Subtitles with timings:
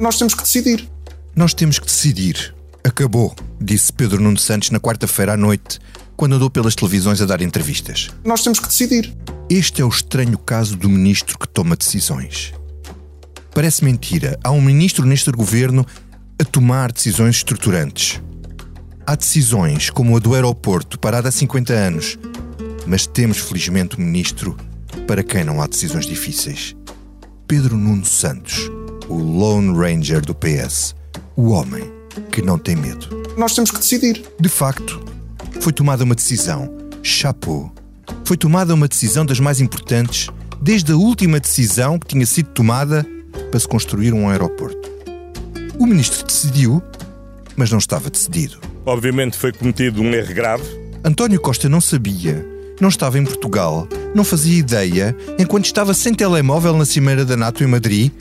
[0.00, 0.88] Nós temos que decidir.
[1.36, 2.54] Nós temos que decidir.
[2.82, 5.78] Acabou, disse Pedro Nuno Santos na quarta-feira à noite,
[6.16, 8.08] quando andou pelas televisões a dar entrevistas.
[8.24, 9.14] Nós temos que decidir.
[9.50, 12.54] Este é o estranho caso do ministro que toma decisões.
[13.54, 14.38] Parece mentira.
[14.42, 15.86] Há um ministro neste governo
[16.40, 18.22] a tomar decisões estruturantes.
[19.06, 22.18] Há decisões como a do aeroporto, parada há 50 anos.
[22.86, 24.56] Mas temos, felizmente, um ministro
[25.06, 26.74] para quem não há decisões difíceis.
[27.46, 28.70] Pedro Nuno Santos,
[29.10, 30.94] o Lone Ranger do PS.
[31.36, 31.82] O homem
[32.30, 33.08] que não tem medo.
[33.36, 34.22] Nós temos que decidir.
[34.38, 35.02] De facto,
[35.60, 36.72] foi tomada uma decisão.
[37.02, 37.72] Chapeau.
[38.24, 40.28] Foi tomada uma decisão das mais importantes,
[40.62, 43.04] desde a última decisão que tinha sido tomada
[43.50, 44.88] para se construir um aeroporto.
[45.78, 46.82] O ministro decidiu,
[47.56, 48.58] mas não estava decidido.
[48.86, 50.64] Obviamente foi cometido um erro grave.
[51.02, 52.46] António Costa não sabia,
[52.80, 57.64] não estava em Portugal, não fazia ideia, enquanto estava sem telemóvel na Cimeira da NATO
[57.64, 58.12] em Madrid,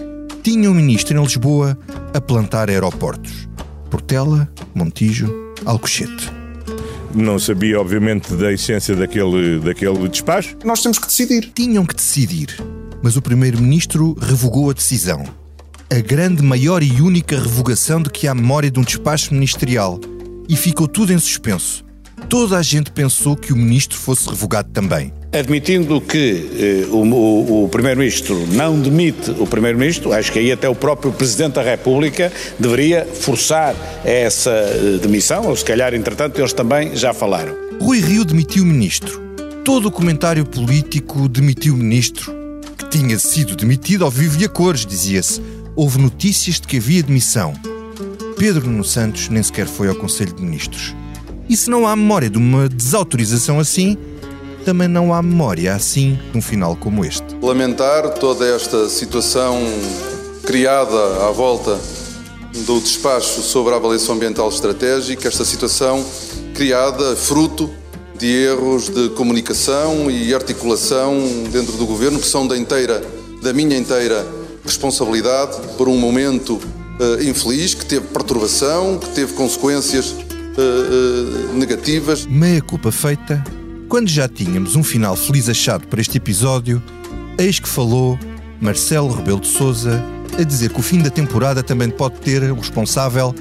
[0.43, 1.77] tinha um ministro em Lisboa
[2.13, 3.47] a plantar aeroportos.
[3.89, 5.33] Portela, Montijo,
[5.65, 6.31] Alcochete.
[7.13, 10.55] Não sabia, obviamente, da essência daquele, daquele despacho.
[10.63, 11.51] Nós temos que decidir.
[11.55, 12.55] Tinham que decidir,
[13.01, 15.23] mas o primeiro-ministro revogou a decisão.
[15.91, 19.99] A grande, maior e única revogação de que há memória de um despacho ministerial.
[20.47, 21.83] E ficou tudo em suspenso.
[22.27, 25.11] Toda a gente pensou que o ministro fosse revogado também.
[25.31, 30.67] Admitindo que eh, o, o, o Primeiro-Ministro não demite o Primeiro-Ministro, acho que aí até
[30.67, 36.51] o próprio Presidente da República deveria forçar essa eh, demissão, ou se calhar, entretanto, eles
[36.51, 37.55] também já falaram.
[37.79, 39.21] Rui Rio demitiu o ministro.
[39.63, 42.33] Todo o comentário político demitiu o ministro,
[42.75, 45.39] que tinha sido demitido ao vivo e a cores, dizia-se.
[45.75, 47.53] Houve notícias de que havia demissão.
[48.35, 50.95] Pedro Nuno Santos nem sequer foi ao Conselho de Ministros.
[51.47, 53.95] E se não há memória de uma desautorização assim,
[54.69, 57.25] também não há memória assim de um final como este.
[57.41, 59.57] Lamentar toda esta situação
[60.43, 61.79] criada à volta
[62.67, 66.05] do despacho sobre a avaliação ambiental estratégica, esta situação
[66.53, 67.67] criada fruto
[68.15, 71.17] de erros de comunicação e articulação
[71.51, 73.03] dentro do governo que são da inteira,
[73.41, 74.23] da minha inteira
[74.63, 76.59] responsabilidade por um momento
[76.99, 82.27] uh, infeliz que teve perturbação, que teve consequências uh, uh, negativas.
[82.27, 83.43] Meia culpa feita,
[83.89, 86.81] quando já tínhamos um final feliz achado para este episódio,
[87.39, 88.19] eis que falou
[88.61, 89.99] Marcelo Rebelo de Souza
[90.39, 93.33] a dizer que o fim da temporada também pode ter o responsável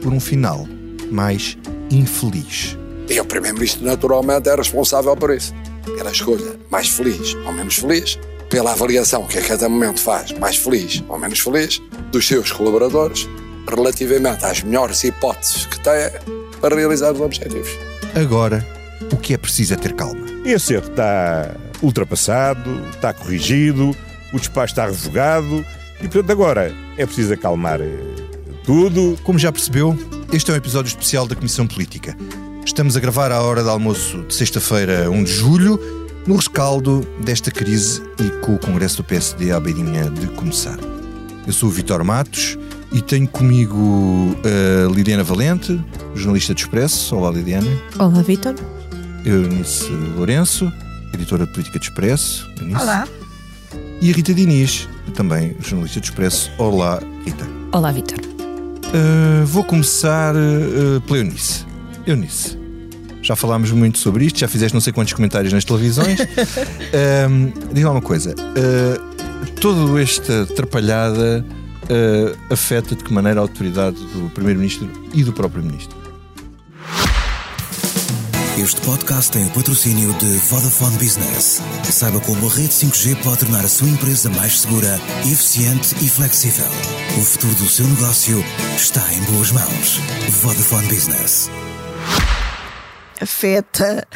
[0.00, 0.64] por um final
[1.10, 1.58] mais
[1.90, 2.78] infeliz.
[3.08, 5.52] E o Primeiro-Ministro, naturalmente, é responsável por isso.
[5.96, 8.16] Pela escolha mais feliz ou menos feliz,
[8.48, 13.28] pela avaliação que a cada momento faz mais feliz ou menos feliz dos seus colaboradores
[13.68, 16.10] relativamente às melhores hipóteses que tem
[16.60, 17.70] para realizar os objetivos.
[18.14, 18.75] Agora,
[19.12, 20.26] o que é preciso é ter calma.
[20.44, 23.94] Esse erro está ultrapassado, está corrigido,
[24.32, 25.64] o despacho está revogado
[26.00, 27.98] e, portanto, agora é preciso acalmar eh,
[28.64, 29.18] tudo.
[29.22, 29.98] Como já percebeu,
[30.32, 32.16] este é um episódio especial da Comissão Política.
[32.64, 35.80] Estamos a gravar à hora de almoço de sexta-feira, 1 de julho,
[36.26, 40.78] no rescaldo desta crise e com o Congresso do PSD à beirinha de começar.
[41.46, 42.58] Eu sou o Vitor Matos
[42.92, 45.80] e tenho comigo a Lidiana Valente,
[46.14, 47.14] jornalista de Expresso.
[47.14, 47.70] Olá, Lidiana.
[47.98, 48.54] Olá, Vitor.
[49.26, 50.72] Eunice Lourenço,
[51.12, 52.48] editora de Política de Expresso.
[52.60, 52.80] Eunice.
[52.80, 53.08] Olá.
[54.00, 56.48] E a Rita Diniz, também jornalista de Expresso.
[56.58, 57.44] Olá, Rita.
[57.72, 58.20] Olá, Vitor.
[58.20, 61.66] Uh, vou começar uh, pela Eunice.
[62.06, 62.56] Eunice,
[63.20, 66.20] já falámos muito sobre isto, já fizeste não sei quantos comentários nas televisões.
[66.20, 71.44] uh, diga lá uma coisa: uh, toda esta atrapalhada
[71.82, 75.95] uh, afeta de que maneira a autoridade do Primeiro-Ministro e do próprio Ministro?
[78.56, 81.60] Este podcast tem o patrocínio de Vodafone Business.
[81.84, 84.98] Saiba como a rede 5G pode tornar a sua empresa mais segura,
[85.30, 86.64] eficiente e flexível.
[87.18, 88.42] O futuro do seu negócio
[88.74, 89.98] está em boas mãos.
[90.40, 91.50] Vodafone Business.
[93.20, 94.08] Afeta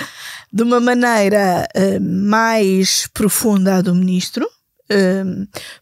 [0.51, 4.49] de uma maneira uh, mais profunda a do ministro,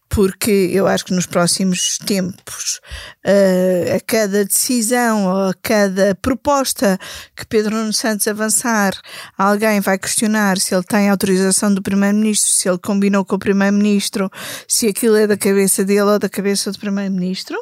[0.07, 2.79] porque eu acho que nos próximos tempos,
[3.25, 6.97] uh, a cada decisão ou a cada proposta
[7.35, 8.93] que Pedro Nuno Santos avançar,
[9.37, 14.29] alguém vai questionar se ele tem autorização do Primeiro-Ministro, se ele combinou com o Primeiro-Ministro,
[14.67, 17.57] se aquilo é da cabeça dele ou da cabeça do Primeiro-Ministro.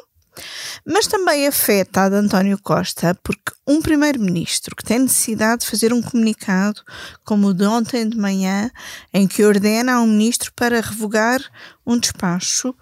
[0.84, 5.92] Mas também afeta a de António Costa, porque um primeiro-ministro que tem necessidade de fazer
[5.92, 6.82] um comunicado,
[7.24, 8.70] como o de ontem de manhã,
[9.12, 11.40] em que ordena a um ministro para revogar
[11.86, 12.74] um despacho,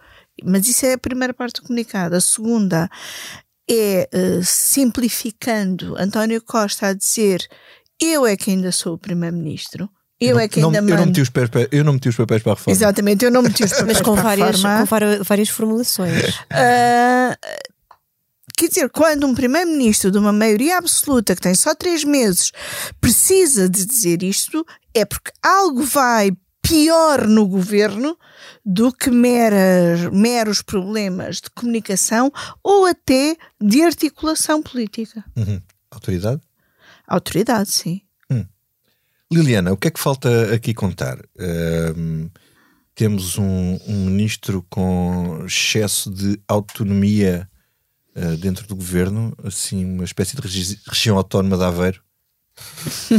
[0.45, 2.15] mas isso é a primeira parte do comunicado.
[2.15, 2.91] A segunda
[3.69, 7.49] é uh, simplificando António Costa a dizer
[8.01, 11.21] eu é que ainda sou o primeiro-ministro Eu é que não, ainda eu, não meti
[11.21, 12.77] os papéis, eu não meti os papéis para a reforma.
[12.77, 15.17] Exatamente, eu não meti os papéis Mas com para a várias, reforma.
[15.19, 16.41] com várias formulações.
[16.51, 17.37] Ah,
[18.57, 22.51] quer dizer, quando um primeiro-ministro de uma maioria absoluta que tem só três meses
[23.01, 24.65] precisa de dizer isto,
[24.95, 26.31] é porque algo vai
[26.63, 28.17] pior no governo
[28.65, 32.33] do que meras, meros problemas de comunicação
[32.63, 35.25] ou até de articulação política.
[35.37, 35.61] Uhum.
[35.91, 36.41] Autoridade?
[37.07, 38.01] Autoridade, sim.
[39.37, 41.19] Liliana, o que é que falta aqui contar?
[41.39, 42.29] Ahm,
[42.95, 47.49] temos um, um ministro com excesso de autonomia
[48.15, 52.01] ah, dentro do governo, assim, uma espécie de regi- região autónoma de Aveiro.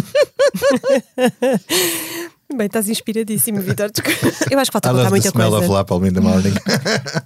[2.55, 3.91] Bem, estás inspiradíssimo, Vitor.
[3.91, 4.27] desculpa.
[4.49, 5.65] Eu acho que falta contar muita smell coisa.
[5.65, 6.53] of Lapa, in the morning.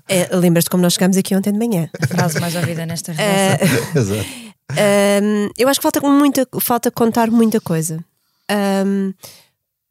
[0.10, 1.90] É, Lembras-te como nós chegámos aqui ontem de manhã?
[2.10, 3.68] Frase mais ouvida nesta redação.
[4.02, 4.30] Exato.
[4.72, 8.04] Um, eu acho que falta, muita, falta contar muita coisa.
[8.50, 9.14] Um,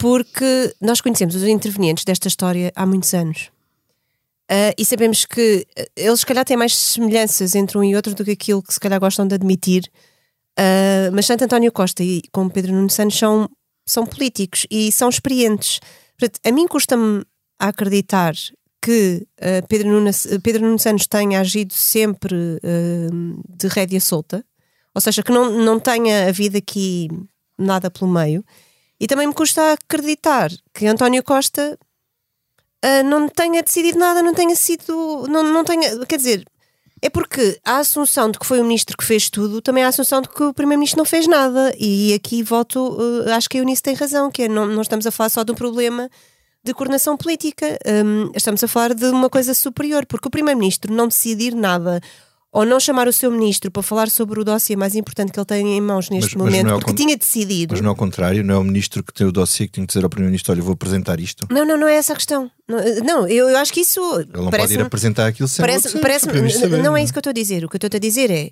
[0.01, 3.51] porque nós conhecemos os intervenientes desta história há muitos anos.
[4.51, 8.15] Uh, e sabemos que uh, eles, se calhar, têm mais semelhanças entre um e outro
[8.15, 9.85] do que aquilo que, se calhar, gostam de admitir.
[10.59, 13.49] Uh, mas tanto António Costa e como Pedro Nuno Santos são,
[13.87, 15.79] são políticos e são experientes.
[16.19, 17.23] Portanto, a mim custa-me
[17.61, 18.35] acreditar
[18.83, 20.11] que uh, Pedro, Nuno,
[20.43, 22.59] Pedro Nuno Santos tenha agido sempre
[23.49, 24.45] de rédea solta,
[24.93, 27.09] ou seja, que não, não tenha havido aqui
[27.61, 28.45] nada pelo meio.
[28.99, 31.79] E também me custa acreditar que António Costa
[32.85, 35.27] uh, não tenha decidido nada, não tenha sido.
[35.29, 36.05] Não, não tenha.
[36.07, 36.45] Quer dizer,
[37.01, 39.89] é porque a assunção de que foi o ministro que fez tudo, também há a
[39.89, 41.75] assunção de que o primeiro-ministro não fez nada.
[41.79, 45.07] E aqui volto, uh, acho que a Eunice tem razão, que é, não, não estamos
[45.07, 46.11] a falar só de um problema
[46.63, 51.09] de coordenação política, um, estamos a falar de uma coisa superior, porque o primeiro-ministro não
[51.09, 52.03] decidir nada
[52.53, 55.47] ou não chamar o seu ministro para falar sobre o dossiê mais importante que ele
[55.47, 57.73] tem em mãos neste Mas- mas momento, não é porque con- tinha decidido.
[57.75, 59.87] Mas não é ao contrário, não é o ministro que tem o dossiê que tem
[59.87, 61.47] que dizer ao primeiro-ministro: olha, eu vou apresentar isto.
[61.51, 62.51] Não, não, não é essa a questão.
[62.69, 65.99] Não, não, eu, eu acho que isso Ele não pode ir apresentar aquilo sem parece,
[66.01, 67.65] parece saber, não é isso que eu estou a dizer.
[67.65, 68.51] O que eu estou a dizer é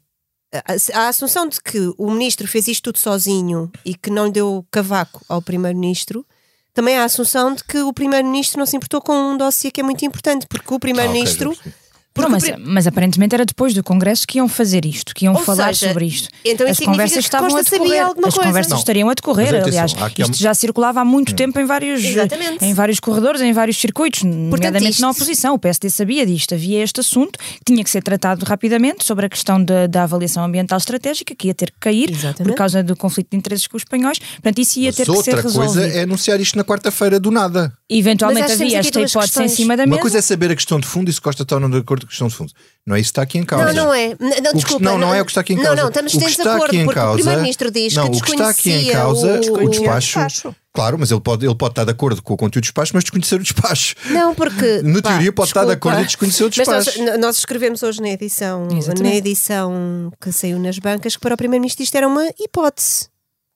[0.54, 4.64] a, a assunção de que o ministro fez isto tudo sozinho e que não deu
[4.70, 6.24] cavaco ao primeiro-ministro.
[6.72, 9.80] Também há a assunção de que o primeiro-ministro não se importou com um dossiê que
[9.80, 11.50] é muito importante, porque o primeiro-ministro.
[11.50, 11.87] Ah, ok, já percebi.
[12.22, 15.40] Não, mas, mas aparentemente era depois do Congresso que iam fazer isto, que iam Ou
[15.40, 16.28] falar seja, sobre isto.
[16.44, 18.02] então As conversas que estavam a decorrer.
[18.06, 18.40] As coisa.
[18.42, 18.78] conversas Não.
[18.78, 19.92] estariam a decorrer, atenção, aliás.
[19.92, 22.64] Isto há- já circulava há muito tempo em vários, Exatamente.
[22.64, 25.54] em vários corredores, em vários circuitos, nomeadamente isto- na oposição.
[25.54, 29.28] O PSD sabia disto, havia este assunto que tinha que ser tratado rapidamente sobre a
[29.28, 32.42] questão da, da avaliação ambiental estratégica, que ia ter que cair Exatamente.
[32.42, 34.18] por causa do conflito de interesses com os espanhóis.
[34.18, 35.72] Portanto, isso ia Mas ter que ser outra resolvido.
[35.74, 37.72] coisa é anunciar isto na quarta-feira do nada.
[37.88, 39.52] Eventualmente havia esta duas hipótese em questões.
[39.56, 40.00] cima da Uma mesa.
[40.02, 42.34] coisa é saber a questão de fundo e se Costa está de acordo questão de
[42.34, 42.52] fundo.
[42.86, 43.72] Não é isso que está aqui em causa.
[43.72, 44.08] Não, não é.
[44.18, 44.84] Não, que- desculpa.
[44.84, 45.82] não, não é o que está aqui em não, causa.
[45.82, 48.16] Não, estamos O que está desacordo, aqui em porque o causa- Primeiro-Ministro diz não, que
[48.18, 50.56] o que está aqui em causa, o, o despacho, despacho.
[50.72, 53.04] Claro, mas ele pode, ele pode estar de acordo com o conteúdo do despacho, mas
[53.04, 53.94] desconhecer o despacho.
[54.06, 54.80] Não, porque.
[54.84, 55.88] Na pá, teoria pode estar de desculpa.
[55.90, 57.18] acordo e desconhecer o Mas nós, despacho.
[57.18, 59.02] nós escrevemos hoje na edição, Exatamente.
[59.02, 63.08] na edição que saiu nas bancas que para o Primeiro-Ministro isto era uma hipótese.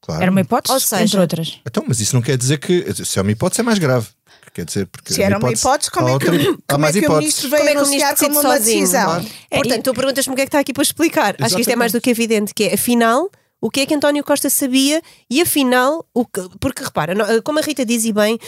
[0.05, 0.21] Claro.
[0.21, 1.61] Era uma hipótese, Ou seja- entre outras.
[1.65, 2.93] Então, mas isso não quer dizer que.
[3.05, 4.09] Se é uma hipótese, é mais grave.
[4.55, 7.07] Quer dizer, porque Se era uma hipótese, como há é que, outra- como é que
[7.07, 8.81] o ministro veio Como é que o anunciar ministro como uma sozinho?
[8.81, 9.05] decisão?
[9.05, 9.27] Claro.
[9.51, 11.37] É, Portanto, e- tu perguntas-me o que é que está aqui para explicar.
[11.41, 13.95] Acho que isto é mais do que evidente, que é, afinal, o que é que
[13.95, 15.01] António Costa sabia
[15.31, 18.39] e afinal, o que, porque repara, no- como a Rita diz e bem,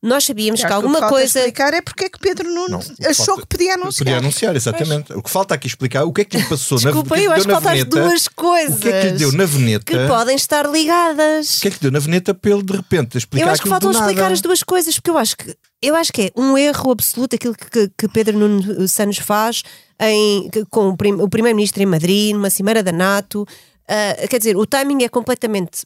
[0.00, 1.38] nós sabíamos que Acho alguma o que falta coisa.
[1.40, 4.04] explicar é porque é que Pedro Nuno Não, que achou falta- que podia anunciar.
[4.04, 5.12] Podia anunciar, exatamente.
[5.12, 7.26] O que falta aqui explicar o que é que lhe passou Desculpa, na, que é
[7.26, 8.76] eu que acho que veneta, duas coisas.
[8.76, 9.84] O que é que lhe deu na veneta?
[9.84, 11.58] que podem estar ligadas.
[11.58, 13.62] O que é que lhe deu na veneta para ele de repente explicar Eu acho
[13.62, 16.56] que faltam explicar as duas coisas, porque eu acho que eu acho que é um
[16.58, 19.62] erro absoluto aquilo que, que Pedro Nuno Santos faz
[20.00, 23.46] em, que- com o, prim- o primeiro-ministro em Madrid, numa cimeira da NATO.
[23.88, 25.84] Ah, quer dizer, o timing é completamente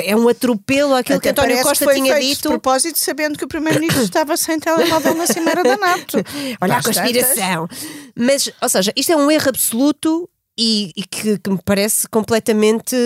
[0.00, 2.48] é um atropelo àquilo que Até António parece Costa que tinha feito de dito.
[2.48, 6.18] propósito, sabendo que o Primeiro-Ministro estava sem telemóvel na Cimeira da NATO.
[6.60, 7.68] Olha a conspiração.
[8.16, 12.96] Mas, ou seja, isto é um erro absoluto e, e que, que me parece completamente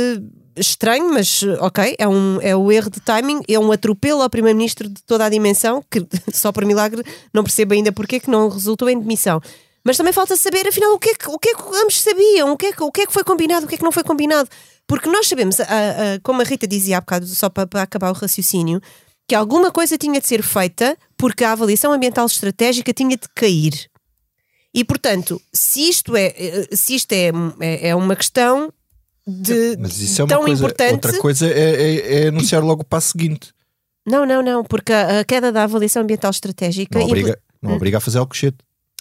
[0.57, 4.89] estranho, mas ok, é, um, é o erro de timing, é um atropelo ao Primeiro-Ministro
[4.89, 7.03] de toda a dimensão, que só por milagre
[7.33, 9.41] não percebo ainda porque que não resultou em demissão.
[9.85, 12.53] Mas também falta saber, afinal, o que é que, o que, é que ambos sabiam,
[12.53, 13.93] o que, é que, o que é que foi combinado, o que é que não
[13.93, 14.49] foi combinado.
[14.89, 15.59] Porque nós sabemos,
[16.25, 18.81] como a Rita dizia há bocado, só para, para acabar o raciocínio,
[19.29, 23.75] que alguma coisa tinha de ser feita porque a avaliação ambiental estratégica tinha de cair.
[24.75, 27.31] E, portanto, se isto é, eh, se isto é,
[27.61, 28.73] é, é uma questão
[29.27, 30.63] de Mas isso é uma tão coisa.
[30.63, 30.93] importante.
[30.95, 33.53] Outra coisa é, é- é anunciar logo o passo seguinte.
[34.07, 36.99] Não, não, não, porque a, a queda da avaliação ambiental estratégica.
[36.99, 38.57] Não obriga, não obriga a fazer alcochete.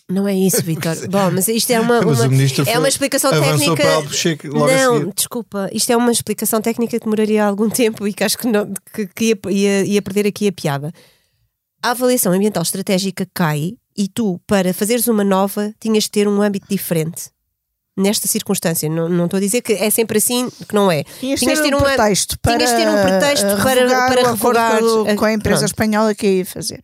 [0.10, 0.96] Não é isso, Vitor.
[1.10, 2.28] Bom, mas isto é uma, uma-
[2.72, 3.84] é uma explicação técnica.
[4.84, 5.70] não, desculpa.
[5.74, 9.08] Isto é uma explicação técnica que demoraria algum tempo e que acho que, não, que,
[9.08, 10.94] que ia, ia- ia perder aqui a piada.
[11.84, 16.42] A avaliação ambiental estratégica cai e tu, para fazeres uma nova, tinhas de ter um
[16.42, 17.30] âmbito diferente.
[18.00, 21.04] Nesta circunstância, não, não estou a dizer que é sempre assim, que não é.
[21.20, 24.80] Tinhas de Tinhas ter um uma- pretexto para, tinhas ter um pretexto para- revogar
[25.16, 25.72] com a empresa pronto.
[25.72, 26.80] espanhola que ia fazer.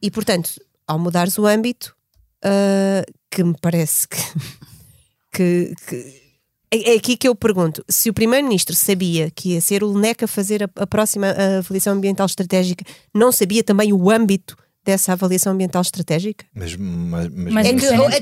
[0.00, 0.50] E portanto,
[0.88, 1.94] ao mudares o âmbito,
[2.44, 4.16] ah, que me parece que,
[5.32, 6.24] que- que-
[6.70, 10.24] é, é aqui que eu pergunto: se o Primeiro-Ministro sabia que ia ser o LNEC
[10.24, 12.84] a fazer a, a próxima avaliação ambiental estratégica,
[13.14, 16.44] não sabia também o âmbito dessa avaliação ambiental estratégica?
[16.54, 17.74] Mas, mas, mas, Mas É que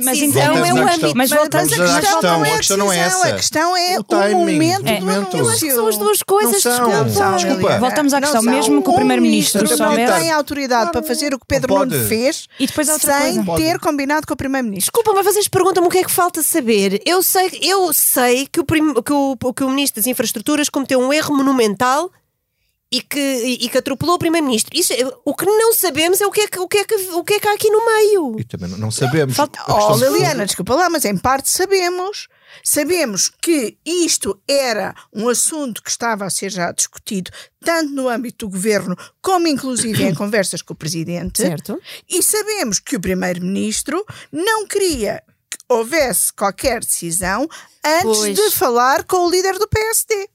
[0.04, 0.94] mas decisão voltamos é à o questão.
[0.94, 1.16] âmbito.
[1.16, 3.26] Mas voltamos à a questão, questão, não é a questão não é essa.
[3.28, 5.36] A questão é O o, timing momento do do momento.
[5.36, 5.74] Eu acho que anúncio.
[5.74, 7.04] são as duas coisas, Não são.
[7.04, 7.36] desculpa.
[7.38, 7.78] Desculpa.
[7.78, 8.52] Voltamos à Não questão, são.
[8.52, 12.46] mesmo que o Um Primeiro-Ministro soubesse- tem autoridade para fazer o que Pedro Nuno fez
[12.60, 13.56] E depois sem coisa.
[13.56, 14.92] ter combinado com o Primeiro-Ministro.
[14.92, 17.00] Desculpa, mas vocês perguntam-me o que é que falta saber.
[17.04, 21.00] Eu sei, eu sei que, o, prim- que o- que o Ministro das Infraestruturas cometeu
[21.00, 22.10] um erro monumental
[22.92, 24.70] e que, e, que atropelou o Primeiro-Ministro.
[24.78, 26.94] Isso, é- O que não sabemos é o que é que, o que, é que,
[26.94, 28.36] o que, é que há aqui no meio.
[28.38, 29.34] E também não- não sabemos.
[29.34, 32.28] Falta- Oh, de- Liliana, desculpa lá, mas em parte sabemos.
[32.62, 37.30] Sabemos que isto era um assunto que estava a ser já discutido
[37.64, 41.40] tanto no âmbito do governo como inclusive em conversas com o presidente.
[41.40, 41.80] Certo.
[42.06, 47.48] E sabemos que o primeiro-ministro não queria que houvesse qualquer decisão
[47.84, 48.36] antes Pois.
[48.36, 50.28] de falar com o líder do PSD.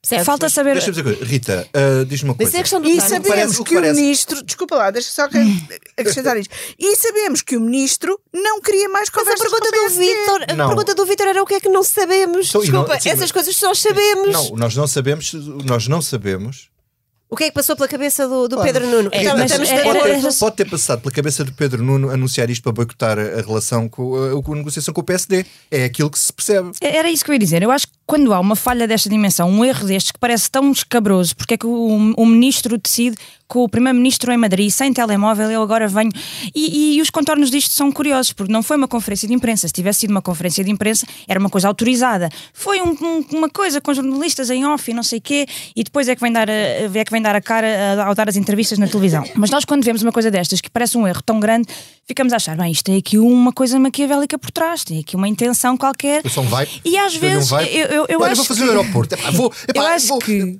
[0.00, 0.24] Certo.
[0.24, 0.74] Falta saber.
[0.74, 1.30] Deixa-me dizer uma coisa.
[1.30, 2.56] Rita, ah, diz-me uma Mas coisa.
[2.58, 5.26] é questão do E sabemos parece- o que o parece- ministro, desculpa lá, deixa só
[5.28, 5.36] que-
[5.98, 6.54] acrescentar isto.
[6.78, 9.94] E sabemos que o ministro não queria mais Mas a conversas pergunta com o do.
[9.98, 10.66] Vítor, a Não.
[10.68, 12.48] pergunta do Vítor era o que é que não sabemos.
[12.48, 14.28] Então, e não- Desculpa, sim, essas mas- coisas nós sabemos.
[14.32, 15.32] Não, nós não sabemos,
[15.64, 16.68] nós não sabemos.
[17.30, 19.10] O que é que passou pela cabeça do, do Pedro Nuno?
[19.12, 22.62] É, Então, mas era- Pode, pode ter passado pela cabeça do Pedro Nuno anunciar isto
[22.62, 25.44] para boicotar a, relação com a, com a negociação com o PSD.
[25.70, 26.70] É aquilo que se percebe.
[26.80, 27.62] Era isso que eu ia dizer.
[27.62, 30.72] Eu acho que quando há uma falha desta dimensão, um erro destes que parece tão
[30.72, 33.16] escabroso, porque é que o, o ministro decide
[33.48, 36.10] com o primeiro-ministro em Madrid, sem telemóvel, eu agora venho.
[36.54, 39.66] E, e os contornos disto são curiosos, porque não foi uma conferência de imprensa.
[39.66, 42.28] Se tivesse sido uma conferência de imprensa, era uma coisa autorizada.
[42.52, 46.08] Foi um- um- uma coisa com jornalistas em off e não sei quê, e depois
[46.08, 48.78] é que vem dar a, é que vem dar a cara ao dar as entrevistas
[48.78, 49.24] na televisão.
[49.34, 51.66] Mas nós, quando vemos uma coisa destas que parece um erro tão grande,
[52.06, 55.26] ficamos a achar, bem, isto tem aqui uma coisa maquiavélica por trás, tem aqui uma
[55.26, 56.22] intenção qualquer.
[56.24, 56.30] Eu.
[56.84, 59.14] E às vezes, eu, eu, eu Olha, acho vou fazer que- o aeroporto.
[59.14, 60.58] Epá, vou, epá, Eu acho vou- que-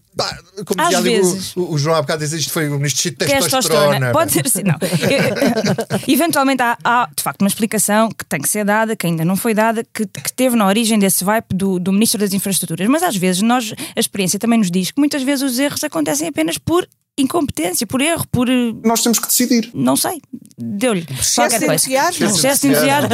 [0.64, 3.16] como às dizia vezes- o, o João há bocado dizer isto foi o ministro de
[3.16, 3.60] testosterona.
[3.60, 4.12] testosterona.
[4.12, 4.74] Pode ser assim, não.
[6.06, 9.36] Eventualmente há, há, de facto, uma explicação que tem que ser dada, que ainda não
[9.36, 12.86] foi dada, que, que teve na origem desse vibe do, do Ministro das Infraestruturas.
[12.88, 16.28] Mas às vezes nós, a experiência também nos diz que muitas vezes os erros acontecem
[16.28, 16.86] apenas por
[17.22, 18.48] incompetência, por erro, por.
[18.48, 19.70] eh, Nós temos que decidir.
[19.74, 20.20] Não sei,
[20.56, 21.06] deu-lhe.
[21.34, 21.84] qualquer coisa.
[22.24, 23.08] Excesso de entusiasmo.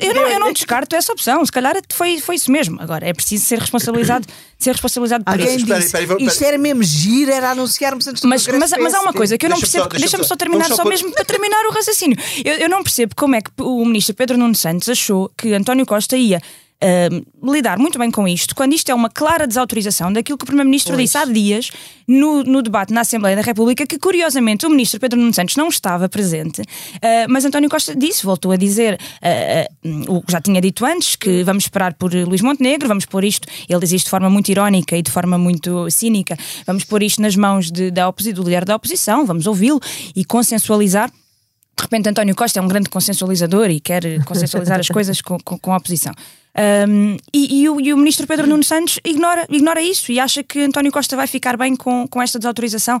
[0.00, 1.44] Eu, não, eu não descarto essa opção.
[1.44, 2.80] Se calhar foi, foi isso mesmo.
[2.80, 4.26] Agora é preciso ser responsabilizado,
[4.58, 5.56] ser responsabilizado por Alguém isso.
[5.58, 8.72] Espera disse, espera aí, vou- isto era mesmo giro, era anunciarmos antes do Mas, mas,
[8.78, 9.88] mas há uma coisa que eu não percebo.
[9.88, 12.16] deixa-me só- só terminar, só, mesmo para terminar o raciocínio.
[12.44, 15.86] Eu, eu não percebo como é que o ministro Pedro Nuno Santos achou que António
[15.86, 16.40] Costa ia.
[16.82, 20.46] Ah, lidar muito bem com isto, quando isto é uma clara desautorização daquilo que o
[20.46, 21.70] Primeiro-Ministro disse há dias
[22.06, 25.68] no, no debate na Assembleia da República, que curiosamente o Ministro Pedro Nuno Santos não
[25.68, 26.62] estava presente,
[27.02, 29.68] ah, mas António Costa disse, voltou a dizer ah,
[30.08, 33.48] o que já tinha dito antes, que vamos esperar por Luís Montenegro, vamos pôr isto,
[33.68, 37.20] ele diz isto de forma muito irónica e de forma muito cínica, vamos pôr isto
[37.20, 39.80] nas mãos de, da oposi- do líder da oposição, vamos ouvi-lo
[40.14, 41.10] e consensualizar.
[41.10, 45.56] De repente, António Costa é um grande consensualizador e quer consensualizar as coisas com, com,
[45.56, 46.12] com a oposição.
[46.58, 50.42] Um, e, e o, e o ministro Pedro Nuno Santos ignora, ignora isso e acha
[50.42, 52.98] que António Costa vai ficar bem com, com esta desautorização.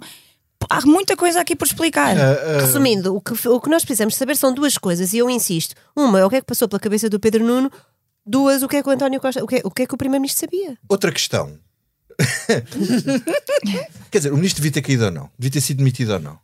[0.70, 2.16] Há muita coisa aqui por explicar.
[2.60, 5.74] Resumindo, o que, o que nós precisamos saber são duas coisas, e eu insisto.
[5.96, 7.70] Uma é o que é que passou pela cabeça do Pedro Nuno.
[8.24, 9.42] Duas, o que é que o António Costa.
[9.42, 10.76] O que é, o que, é que o Primeiro-Ministro sabia?
[10.88, 11.58] Outra questão.
[14.10, 15.30] Quer dizer, o ministro devia ter caído ou não?
[15.38, 16.38] Devia ter sido demitido ou não?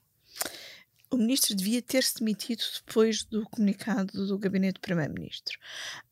[1.14, 5.56] O ministro devia ter-se demitido depois do comunicado do gabinete do primeiro-ministro.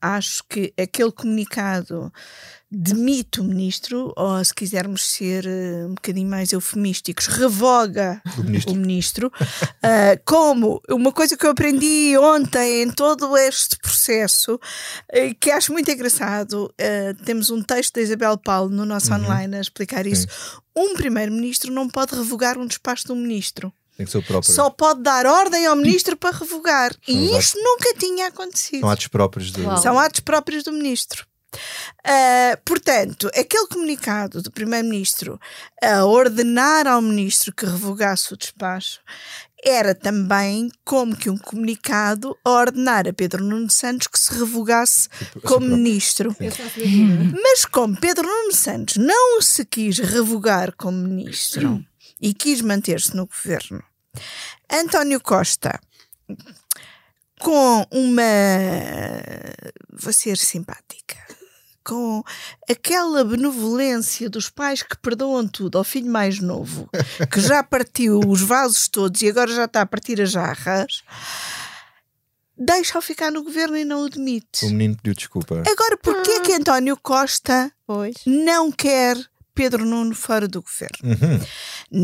[0.01, 2.13] Acho que aquele comunicado
[2.71, 8.73] demite o ministro, ou se quisermos ser eh, um bocadinho mais eufemísticos, revoga O ministro.
[8.73, 9.33] o ministro.
[9.85, 14.61] Ah, como uma coisa que eu aprendi ontem em todo este processo,
[15.09, 19.57] eh, que acho muito engraçado, eh, temos um texto da Isabel Paulo no nosso online
[19.57, 20.29] a explicar isso.
[20.77, 23.73] Um primeiro-ministro não pode revogar um despacho de um ministro.
[24.03, 24.53] Tem que ser o próprio.
[24.53, 26.93] Só pode dar ordem ao ministro para revogar.
[26.93, 28.81] São E isto nunca tinha acontecido.
[28.81, 29.53] São atos próprios.
[29.57, 29.77] Uau.
[29.79, 31.25] São atos próprios do ministro.
[32.05, 35.39] Ah, portanto, aquele comunicado do primeiro-ministro
[35.81, 39.01] a ordenar ao ministro que revogasse o despacho
[39.65, 45.09] era também como que um comunicado a ordenar a Pedro Nuno Santos que se revogasse
[45.45, 46.35] como ministro.
[47.41, 51.85] Mas como Pedro Nuno Santos não se quis revogar como ministro
[52.21, 53.83] e quis manter-se no governo,
[54.71, 55.81] António Costa,
[57.41, 58.23] com uma.
[59.93, 61.03] Vou ser simpática.
[61.85, 62.23] Com
[62.71, 66.89] aquela benevolência dos pais que perdoam tudo ao filho mais novo,
[67.31, 71.03] que já partiu os vasos todos e agora já está a partir as jarras,
[72.57, 74.65] deixa-o ficar no governo e não o demite.
[74.65, 75.61] O menino pediu desculpa.
[75.67, 78.15] Agora, porquê é que António Costa Pois.
[78.25, 79.17] não quer
[79.55, 80.99] Pedro Nuno fora do governo?
[81.05, 81.41] Uhum.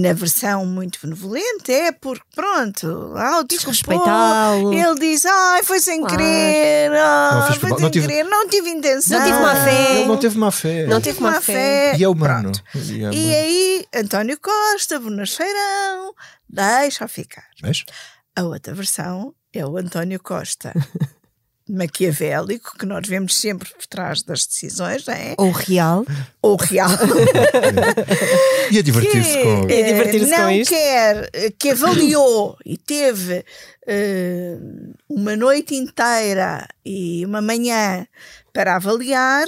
[0.03, 2.87] Na versão muito benevolente é porque, pronto,
[3.17, 4.75] ao desculpou, respeitá-lo.
[4.75, 6.17] ele diz, ai, foi sem Claro.
[6.17, 9.19] querer, ah, Não foi sem não tive- querer, não tive intenção.
[9.19, 9.95] Não tive má fé.
[9.97, 10.87] Ele não teve má fé.
[10.87, 11.97] Não teve má fé.
[11.97, 12.53] E é humano.
[12.75, 16.13] E é E aí, António Costa, Bonacheirão,
[16.49, 17.45] deixa ficar.
[17.63, 17.85] Mas,
[18.37, 20.73] A outra versão é o António Costa,
[21.69, 25.35] maquiavélico, que nós vemos sempre por trás das decisões, não é?
[25.37, 26.05] Ou real.
[26.43, 26.91] Ou real.
[28.71, 29.67] e a divertir-se que, com.
[29.69, 30.71] É divertir-se eh, com não isto.
[30.71, 33.45] quer, eh, que avaliou e teve
[33.87, 34.57] eh,
[35.09, 38.07] uma noite inteira e uma manhã
[38.53, 39.47] para avaliar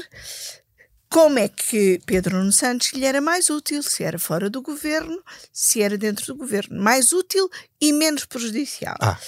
[1.10, 5.20] como é que Pedro Nuno Santos lhe era mais útil, se era fora do governo,
[5.52, 7.50] se era dentro do governo, mais útil
[7.80, 8.96] e menos prejudicial.
[9.00, 9.18] Ah.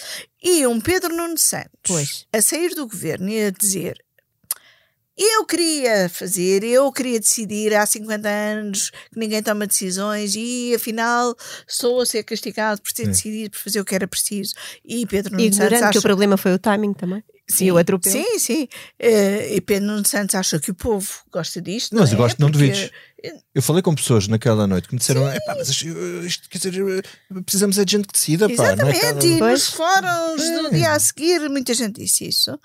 [0.41, 2.27] E um Pedro Nuno Santos Pois.
[2.33, 4.03] a sair do governo e a dizer
[5.17, 11.37] eu queria fazer, eu queria decidir há 50 anos que ninguém toma decisões e afinal
[11.67, 14.55] sou a ser castigado por ter decidido, por fazer o que era preciso.
[14.85, 15.99] E Pedro Nuno Santos Ignorante que acha...
[15.99, 17.23] o problema foi o timing também.
[17.49, 18.15] Sim, e o atropelo.
[18.15, 18.69] Sim, sim.
[18.99, 21.95] Eh, e Pedro Nuno Santos acha que o povo gosta disto.
[21.95, 22.27] Mas não eu é?
[22.27, 22.91] gosto, não duvides.
[23.55, 25.87] Eu falei com pessoas naquela noite que me disseram: "Epá, mas isto,
[26.25, 27.05] isto, quer dizer,
[27.45, 28.49] precisamos é de gente que decida.
[28.49, 32.27] Pá, não é Exatamente, cada- e nos fóruns do dia a seguir muita gente disse
[32.29, 32.59] isso.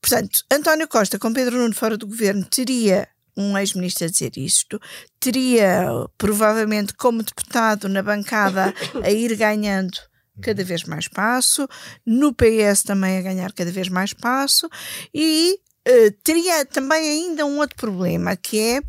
[0.00, 4.80] Portanto, António Costa com Pedro Nuno fora do governo teria um ex-ministro a dizer isto,
[5.20, 5.84] teria
[6.16, 9.98] provavelmente como deputado na bancada a ir ganhando
[10.42, 11.68] cada vez mais espaço,
[12.04, 14.68] no PS também a ganhar cada vez mais espaço
[15.14, 18.80] e eh, teria também ainda um outro problema que é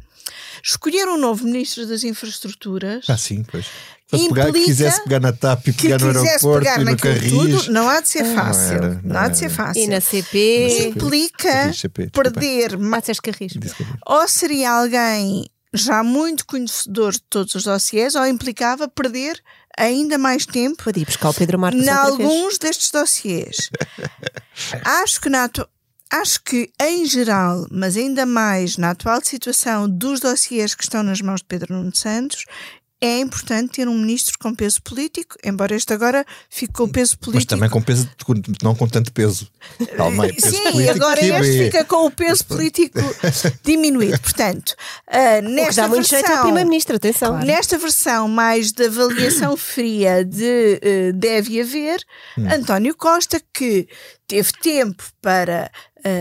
[0.64, 3.66] escolher um novo ministro das infraestruturas Ah, sim, pois.
[4.10, 6.92] Fosse pegar, Implica quisesse pegar na TAP e que pegar no aeroporto pegar e no
[6.92, 7.30] naquilo Carris.
[7.30, 8.74] tudo, não há de ser fácil.
[8.76, 9.84] era, não, não há de ser fácil.
[9.84, 10.88] E na CP.
[10.96, 13.52] Implica Carris, CP, perder, ma- disseste Carris.
[14.06, 19.38] ou seria alguém já muito conhecedor de todos os dossiês, ou implicava perder
[19.78, 23.70] ainda mais tempo Pode ir buscar o Pedro Marcos em alguns destes dossiês.
[24.84, 25.48] acho que na
[26.10, 31.20] Acho que, em geral, mas ainda mais na atual situação dos dossiês que estão nas
[31.20, 32.46] mãos de Pedro Nuno Santos,
[33.00, 37.26] é importante ter um ministro com peso político, embora este agora fique com peso Mas
[37.26, 37.50] político.
[37.50, 38.10] também com peso,
[38.64, 39.48] não com tanto peso.
[39.96, 43.00] Calma aí, peso Sim, político agora este é- fica com o peso político
[43.64, 44.20] diminuído.
[44.20, 44.76] Portanto,
[45.08, 47.38] ah, O que nesta dá muito jeito ao versão, Primeiro-Ministro, atenção.
[47.40, 52.00] nesta versão mais de avaliação fria de eh, deve haver,
[52.38, 52.48] Hum.
[52.52, 53.88] António Costa, que
[54.28, 55.72] teve tempo para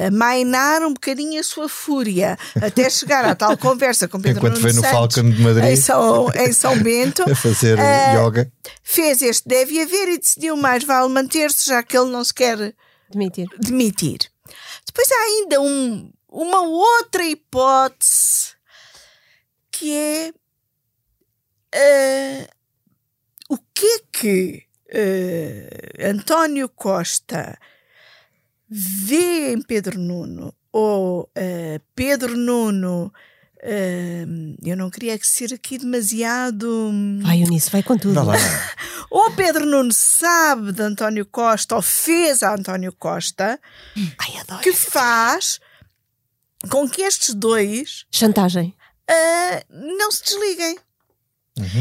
[0.06, 4.62] amainar um bocadinho a sua fúria até chegar à tal conversa com Pedro Enquanto Nuno
[4.62, 5.64] veio no Santos Falcon de Madrid.
[5.70, 7.22] Em São, em São Bento.
[7.30, 8.50] a fazer Ah, yoga.
[8.82, 12.74] Fez este deve haver e decidiu mais vale manter-se, já que ele não se quer
[13.10, 13.46] Admitir.
[13.60, 14.18] demitir.
[14.86, 18.54] Depois há ainda um- uma outra hipótese
[19.72, 20.32] que é
[21.74, 22.48] eh,
[23.48, 27.58] o que é que eh, António Costa
[28.68, 33.12] vê em Pedro Nuno ou eh, Pedro Nuno
[33.62, 34.24] eh,
[34.64, 36.90] eu não queria que ser aqui demasiado
[37.22, 38.20] Vai, Eunice, vai com tudo.
[39.10, 43.58] Ou Pedro Nuno sabe de António Costa ou fez a António Costa
[44.18, 44.60] Ai, adoro.
[44.62, 45.60] que faz
[46.68, 48.74] com que estes dois Chantagem.
[49.08, 50.76] ah, não se desliguem.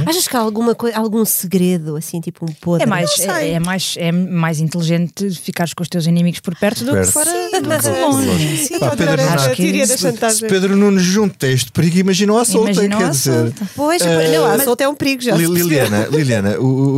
[0.06, 2.84] Achas que há alguma coisa, algum segredo, assim, tipo um podre?
[2.84, 6.86] É mais, é, é mais, é mais inteligente ficares com os teus inimigos por perto
[6.86, 7.08] do Perto.
[7.08, 8.58] que fora Sim, do que é- longe.
[8.68, 10.38] sim, Pá, eu Pedro que isso- chantagem.
[10.38, 12.72] Se Pedro Nunes junta este perigo, imaginou a solta.
[12.72, 13.70] Imaginou quer a dizer, solta.
[13.76, 15.36] Pois, Eh, não, a mas- solta é um perigo já.
[15.36, 16.98] Liliana, Liliana, o, o,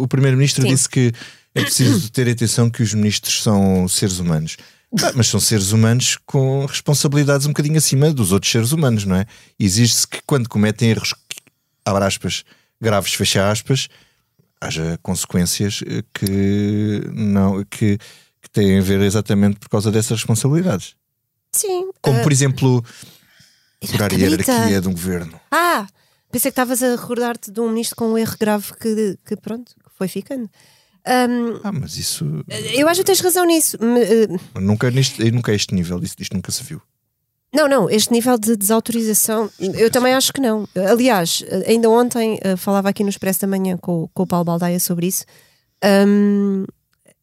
[0.00, 1.12] o- o Primeiro-Ministro disse que
[1.54, 4.56] é preciso ter atenção que os ministros são seres humanos.
[5.02, 9.16] Ah, Mas são seres humanos com responsabilidades um bocadinho acima dos outros seres humanos, não
[9.16, 9.24] é?
[9.58, 11.14] Exige-se que quando cometem erros,
[11.84, 12.44] abre aspas,
[12.80, 13.88] graves, fecha aspas,
[14.60, 17.98] haja consequências eh, que, não, que,
[18.40, 20.94] que têm a ver exatamente por causa dessas responsabilidades.
[21.52, 21.90] Sim.
[22.00, 22.84] Como, ah, por exemplo,
[23.84, 25.38] furar a hierarquia de um governo.
[25.50, 25.86] Ah,
[26.30, 29.74] pensei que estavas a recordar-te de um ministro com um erro grave que, que pronto,
[29.74, 30.48] que foi ficando.
[31.06, 32.24] Hum, Ah, mas isso.
[32.74, 33.76] eu acho que tens razão nisso.
[33.76, 36.80] Eh, Nunca, neste, nunca é este nível, isto, isto nunca se viu.
[37.54, 40.66] Não, não, este nível de desautorização, eu também acho que não.
[40.90, 44.80] Aliás, ainda ontem eh, falava aqui no Expresso da Manhã com, com o Paulo Baldaia
[44.80, 45.24] sobre isso.
[45.84, 46.64] Hum,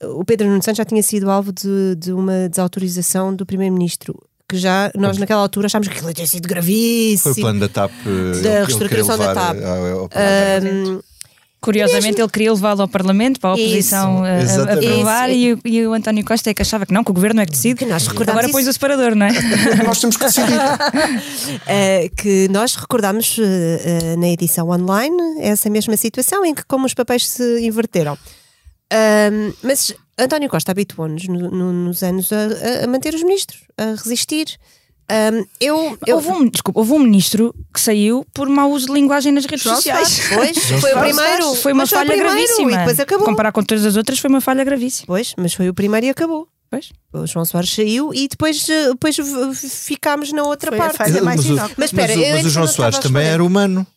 [0.03, 4.15] o Pedro Nuno Santos já tinha sido alvo de, de uma desautorização do Primeiro-Ministro,
[4.47, 7.33] que já nós naquela altura achámos que aquilo tinha sido gravíssimo.
[7.33, 7.91] Foi o plano da TAP.
[8.05, 9.57] eh, ele reestruturação da TAP.
[9.63, 11.05] ao- ao Parlamento.
[11.61, 14.87] Curiosamente, ele queria levá-lo ao Parlamento para a oposição a- a, Exatamente.
[14.87, 15.37] aprovar Isso.
[15.39, 17.45] e, o- e o António Costa é que achava que não, que o governo é
[17.45, 17.75] que decide.
[17.79, 18.53] Que nós recordámos Agora isso.
[18.53, 19.31] pões o separador, não é?
[19.85, 20.57] Nós temos que decidir.
[21.67, 26.85] eh, que nós recordámos eh, eh, na edição online essa mesma situação em que como
[26.85, 28.17] os papéis se inverteram.
[28.91, 33.91] Ahm, mas António Costa habituou-nos no- no- nos anos a, a manter os ministros, a
[34.01, 34.47] resistir.
[35.09, 38.93] Ahm, eu, eu Houve um, desculpa, houve um ministro que saiu por mau uso de
[38.93, 40.21] linguagem nas redes sociais.
[40.31, 41.55] Pois, foi o primeiro.
[41.55, 42.71] Foi uma mas falha primeiro gravíssima.
[42.71, 43.25] E depois acabou.
[43.25, 45.07] Comparar com todas as outras, foi uma falha gravíssima.
[45.07, 46.47] Pois, mas foi o primeiro e acabou.
[46.69, 46.91] Pois.
[47.11, 49.17] O João Soares saiu e depois, eh, depois
[49.83, 51.21] ficámos na outra Foi parte.
[51.21, 51.71] mais mas, o.
[51.75, 53.87] Mas espera, mas mas o João não Soares também era humano.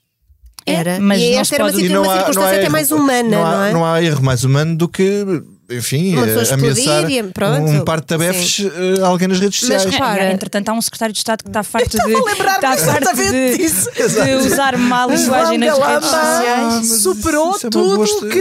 [0.64, 3.60] Era, mas e não esta era uma, pode- uma circunstância até mais humana, não, não,
[3.60, 3.72] há, é?
[3.72, 5.42] não há erro mais humano do que,
[5.76, 7.70] enfim, pessoa eh, ameaçar e- pronto.
[7.70, 9.94] um par de tabefes eh, a alguém nas redes Mas sociais.
[9.94, 13.16] repara- É, entretanto, há um secretário de Estado que está farto de, a está farto
[13.16, 13.90] de, disso.
[13.94, 16.74] de usar má linguagem nas redes sociais.
[16.88, 18.26] mas superou isso é uma tudo bosta.
[18.28, 18.40] que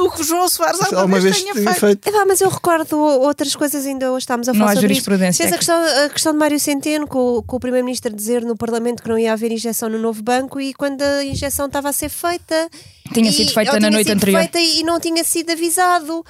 [0.00, 1.80] o que o João Soares alguma, Alguma vez vez tenha tinha feito.
[1.80, 2.08] feito.
[2.08, 4.86] É, vá, mas eu recordo outras coisas, ainda hoje estamos a Não falar há sobre
[4.92, 5.04] isso.
[5.04, 5.44] jurisprudência.
[5.44, 8.42] Tens a questão, a questão de Mário Centeno, com, o- com o Primeiro-Ministro a dizer
[8.44, 11.88] no Parlamento que não ia haver injeção no novo banco e quando a injeção estava
[11.88, 12.68] a ser feita.
[13.12, 14.38] Tinha e- sido feita na tinha noite sido anterior.
[14.40, 16.24] feita e não tinha sido avisado.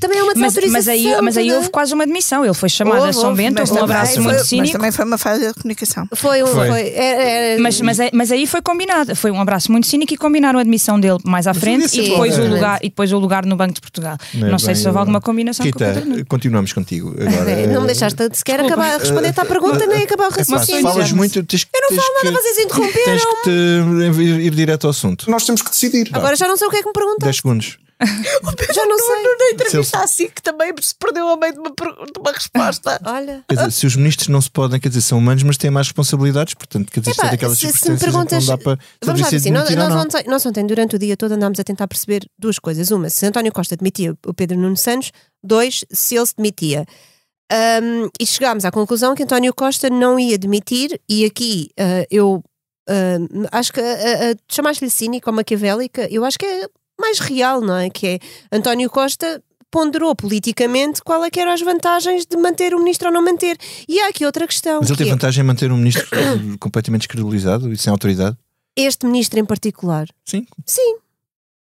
[0.00, 0.72] Também é uma Mas, desautorização.
[0.72, 1.56] mas, aí, mas aí toda.
[1.58, 2.44] houve quase uma demissão.
[2.44, 4.36] Ele foi chamado Houve, a São houve, Bento, Mas houve um também abraço foi- muito
[4.38, 4.72] Mas cínico.
[4.72, 6.06] também foi uma falha de comunicação.
[6.14, 6.40] Foi.
[6.40, 6.68] Foi.
[6.68, 6.88] Foi.
[6.94, 10.16] era- era- Mas, mas, é- mas aí foi combinado, foi um abraço muito cínico e
[10.16, 13.46] combinaram a admissão dele mais à frente e depois, o lugar, e depois o lugar
[13.46, 14.16] no Banco de Portugal.
[14.34, 16.26] Não, é sei bem, se houve alguma combinação com o Kita, Pedro Nuno.
[16.26, 17.14] continuamos contigo.
[17.20, 18.82] Agora, É, não me eh, deixaste de sequer Desculpa.
[18.82, 20.82] acabar, responder-te à pergunta, nem acabar o epá, raciocínio.
[20.82, 23.18] falas muito, tens, Eu não tens falo que, nada, vocês Tens interromperam.
[23.18, 23.42] que
[24.14, 25.30] te ir, ir direto ao assunto.
[25.30, 26.10] Nós temos que decidir.
[26.12, 27.18] Agora já não sei o que é que me perguntam.
[27.26, 27.78] 10 segundos.
[28.74, 29.22] Já não sei.
[29.22, 33.00] Na entrevista assim que também se perdeu a meio de uma, de uma resposta.
[33.04, 33.44] Olha.
[33.48, 35.86] Quer dizer, se os ministros não se podem, quer dizer, são humanos, mas têm mais
[35.86, 38.78] responsabilidades, portanto, quer dizer, Epá, isto é daquelas se, se me perguntas, não dá para
[39.04, 40.00] vamos lá assim, nós, nós, não.
[40.02, 42.90] ontem, nós ontem, durante o dia todo, andámos a tentar perceber duas coisas.
[42.90, 45.12] Uma, se António Costa demitia o Pedro Nuno Santos.
[45.42, 46.86] Dois, se ele se demitia.
[47.52, 52.42] Ahm, e chegámos à conclusão que António Costa não ia demitir, e aqui ah, eu
[52.88, 53.18] ah,
[53.52, 57.90] acho que ah, chamaste-lhe cínico ou maquiavélica, eu acho que é mais real, não é?
[57.90, 58.18] Que é
[58.52, 63.14] António Costa ponderou politicamente qual é que eram as vantagens de manter o ministro ou
[63.14, 63.56] não manter.
[63.88, 64.78] E há aqui outra questão.
[64.80, 66.06] Mas ele que tem é, vantagem em manter um ministro
[66.60, 68.36] completamente descredibilizado e sem autoridade?
[68.76, 70.08] este ministro em particular.
[70.24, 70.46] Sim.
[70.66, 70.96] Sim.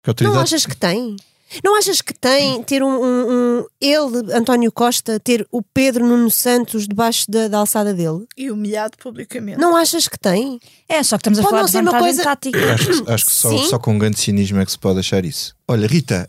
[0.03, 0.37] Que autoridade?
[0.37, 1.17] Não achas que tem?
[1.65, 6.31] Não achas que tem ter um, um- um- ele, António Costa, ter o Pedro Nuno
[6.31, 8.27] Santos debaixo da, da alçada dele?
[8.37, 9.59] E humilhado publicamente.
[9.59, 10.59] Não achas que tem?
[10.89, 12.73] É, só que estamos a Pode falar de uma coisa- tática.
[12.75, 15.25] Acho que, acho que só, só com um grande cinismo é que se pode achar
[15.25, 15.55] isso.
[15.69, 16.29] Olha, Rita,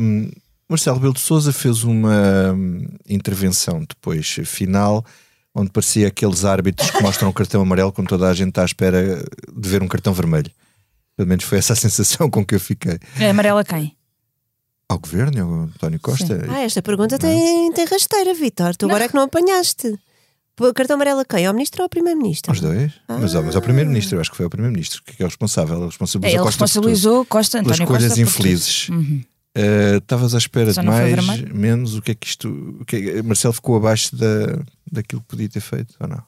[0.00, 0.30] hum,
[0.68, 5.04] Marcelo Rebelo de Souza fez uma hum, intervenção depois final,
[5.54, 8.64] onde parecia aqueles árbitros que mostram o cartão amarelo quando toda a gente está à
[8.64, 9.24] espera
[9.54, 10.50] de ver um cartão vermelho.
[11.16, 12.98] Pelo menos foi essa a sensação com que eu fiquei.
[13.20, 13.94] É amarela quem?
[14.88, 16.44] Ao governo, ao António Costa.
[16.48, 18.76] Ah, esta pergunta tem, tem rasteira, Vitor.
[18.76, 19.94] Tu agora é que não apanhaste.
[20.74, 21.46] Cartão amarelo a quem?
[21.46, 22.52] Ao ministro ou ao primeiro-ministro?
[22.52, 22.92] Aos dois?
[23.08, 25.74] Mas, ao- mas ao Primeiro-Ministro, eu acho que foi ao Primeiro-Ministro que é o responsável.
[25.76, 26.50] Ele É, responsabilizou ele por tudo.
[26.50, 28.08] responsabilizou Costa, António escolhas Costa.
[28.08, 28.28] por tudo.
[28.40, 28.88] infelizes.
[28.90, 29.22] Uhum.
[29.56, 32.48] Eh, Estavas à espera Só de não mais, menos, o que é que isto.
[32.80, 34.58] O que é- Marcelo ficou abaixo da,
[34.92, 36.22] daquilo que podia ter feito, ou não?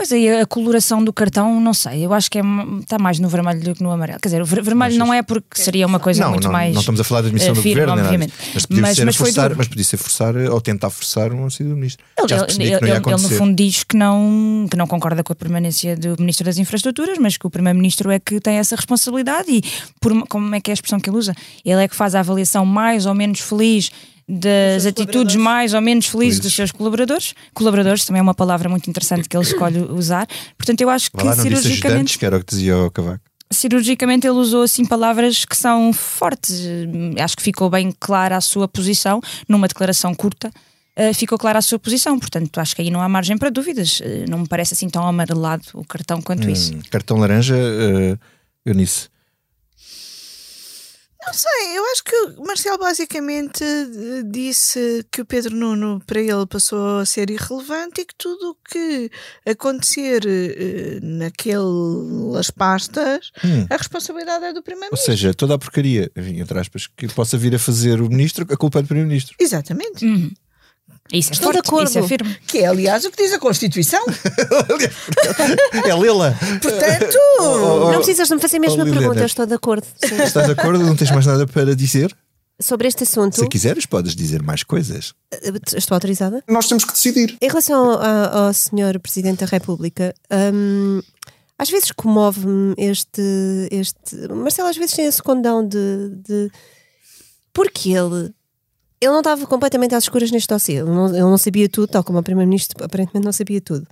[0.00, 2.42] Pois aí a coloração do cartão, não sei, eu acho que é,
[2.80, 4.20] está mais no vermelho do que no amarelo.
[4.20, 6.72] Quer dizer, o ver- vermelho não é porque seria uma coisa não, muito não, mais.
[6.72, 8.30] não estamos a falar da admissão eh, do firme, governo, nada obviamente.
[8.30, 8.50] disso.
[8.54, 11.50] mas podia Mas- ser mas foi forçar, mas podia ser forçar ou tentar forçar um
[11.50, 12.04] saída do ministro.
[12.16, 14.86] Ele, ele- ele- que não ia ele- ele, no fundo diz que não, que não
[14.86, 18.54] concorda com a permanência do Ministro das Infraestruturas, mas que o Primeiro-Ministro é que tem
[18.54, 19.62] essa responsabilidade e
[20.00, 21.34] por, como é que é a expressão que ele usa?
[21.64, 23.90] Ele é que faz a avaliação mais ou menos feliz
[24.28, 27.34] das atitudes mais ou menos felizes dos seus colaboradores.
[27.54, 30.26] Colaboradores também é uma palavra muito interessante que ele escolhe usar.
[30.56, 32.76] Portanto, eu acho Vá que lá, não disse ajudantes, cirurgicamente que era o que dizia
[32.76, 33.24] o Cavaco.
[33.50, 36.62] cirurgicamente ele usou assim palavras que são fortes.
[37.18, 40.50] Acho que ficou bem clara a sua posição numa declaração curta.
[40.94, 44.02] eh, ficou clara a sua posição, portanto acho que aí não há margem para dúvidas.
[44.02, 46.74] Eh, não me parece assim tão amarelado o cartão quanto isso.
[46.74, 48.18] Hum, cartão laranja, uh,
[48.66, 49.08] Eunice.
[51.26, 56.20] Não sei, eu acho que o Marcelo basicamente eh, disse que o Pedro Nuno para
[56.20, 59.10] ele passou a ser irrelevante e que tudo o que
[59.44, 63.66] acontecer eh, naquelas pastas, Hum.
[63.68, 65.12] a responsabilidade é do Ou Primeiro-Ministro.
[65.12, 68.56] seja, toda a porcaria, enfim, entre aspas, que possa vir a fazer o ministro, a
[68.56, 69.34] culpa é do primeiro-ministro.
[69.40, 70.04] Exatamente.
[71.12, 71.88] Isso é Estou de forte, acordo.
[71.88, 72.36] isso é firme.
[72.46, 74.04] Que é, aliás, o que diz a Constituição.
[75.84, 76.36] É Lela!
[76.60, 77.18] Portanto,
[77.92, 80.22] Não precisas de me fazer a mesma Oh, pergunta, eu estou de acordo sim.
[80.22, 80.84] Estás de acordo?
[80.84, 82.14] Não tens mais nada para dizer?
[82.60, 83.36] sobre este assunto.
[83.38, 85.14] Se quiseres, podes dizer mais coisas.
[85.32, 86.42] eh, Estou autorizada?
[86.48, 87.36] Nós temos que decidir.
[87.40, 88.98] Em relação a- ao Sr.
[89.00, 90.12] Presidente da República,
[90.52, 91.00] hum,
[91.56, 93.22] às vezes comove-me este,
[93.70, 94.16] este.
[94.34, 96.10] Marcelo, às vezes tem esse condão de.
[96.26, 96.50] de-
[97.54, 98.34] Porque ele.
[99.00, 100.76] Ele não estava completamente às escuras neste dossiê.
[100.76, 103.86] Ele não, ele não sabia tudo, tal como o Primeiro-Ministro aparentemente não sabia tudo.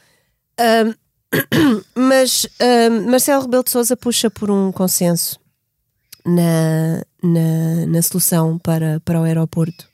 [0.60, 0.94] Hum,
[1.94, 5.38] mas hum, Marcelo Rebelo de Souza puxa por um consenso
[6.24, 9.86] na, na, na solução para, para o aeroporto.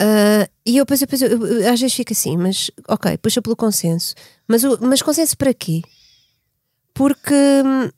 [0.00, 3.56] Ah, e eu, eu, depois, eu, eu, às vezes fico assim, mas ok, puxa pelo
[3.56, 4.14] consenso.
[4.46, 5.82] Mas, o, mas consenso para quê?
[6.92, 7.34] Porque
[7.64, 7.90] hum,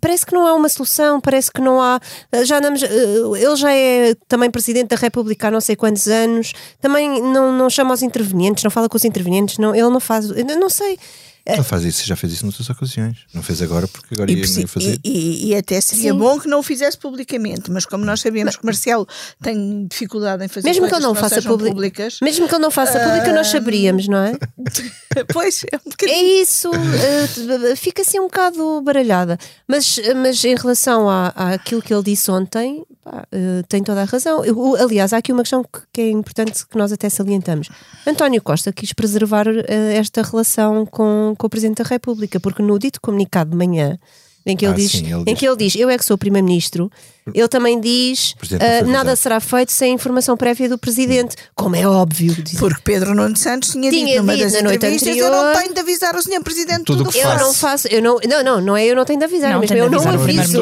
[0.00, 2.00] parece que não há uma solução, parece que não há.
[2.44, 6.52] Já andamos, eh, ele já é também presidente da República há não sei quantos anos,
[6.80, 10.28] também não, não chama os intervenientes, não fala com os intervenientes, não, ele não faz.
[10.28, 10.98] Não sei.
[11.46, 13.18] Não faz isso, já fez isso noutras ocasiões.
[13.34, 15.00] Não fez agora porque agora E, ia preci- fazer.
[15.04, 16.18] e- e- e até seria Sim.
[16.18, 19.06] bom que não o fizesse publicamente, mas como nós sabemos que Marcelo
[19.42, 22.62] tem dificuldade em fazer Mesmo que ele não faça sejam publi- públicas, Mesmo que ele
[22.62, 24.32] não faça pública, nós saberíamos, não é?
[25.32, 26.42] pois é um É bocadinho.
[26.42, 29.38] isso, eh, fica assim um bocado baralhada.
[29.66, 34.04] Mas, mas em relação à, àquilo que ele disse ontem, pá, eh, tem toda a
[34.04, 34.44] razão.
[34.44, 37.68] Eu- aliás, há aqui uma questão que, que é importante que nós até salientamos.
[38.06, 42.78] António Costa quis preservar eh, esta relação com, com o Presidente da República, porque no
[42.78, 43.98] dito comunicado de manhã.
[44.46, 45.38] Em que, ele Ah, diz, sim, ele em diz.
[45.38, 46.90] que ele diz, eu é que sou Primeiro-Ministro,
[47.34, 48.58] ele também diz, foi
[48.90, 52.34] nada será feito sem informação prévia do Presidente, como é óbvio.
[52.42, 55.26] diz- Porque Pedro Nuno Santos tinha, Tinha dito numa dito das na noite entrevistas eu
[55.26, 57.44] anterior- não tenho de avisar o senhor Presidente Tudo tudo que Eu faço.
[57.44, 59.90] não faço, eu não, não, não, não é eu não tenho de avisar, Não, eu
[59.90, 60.58] não aviso.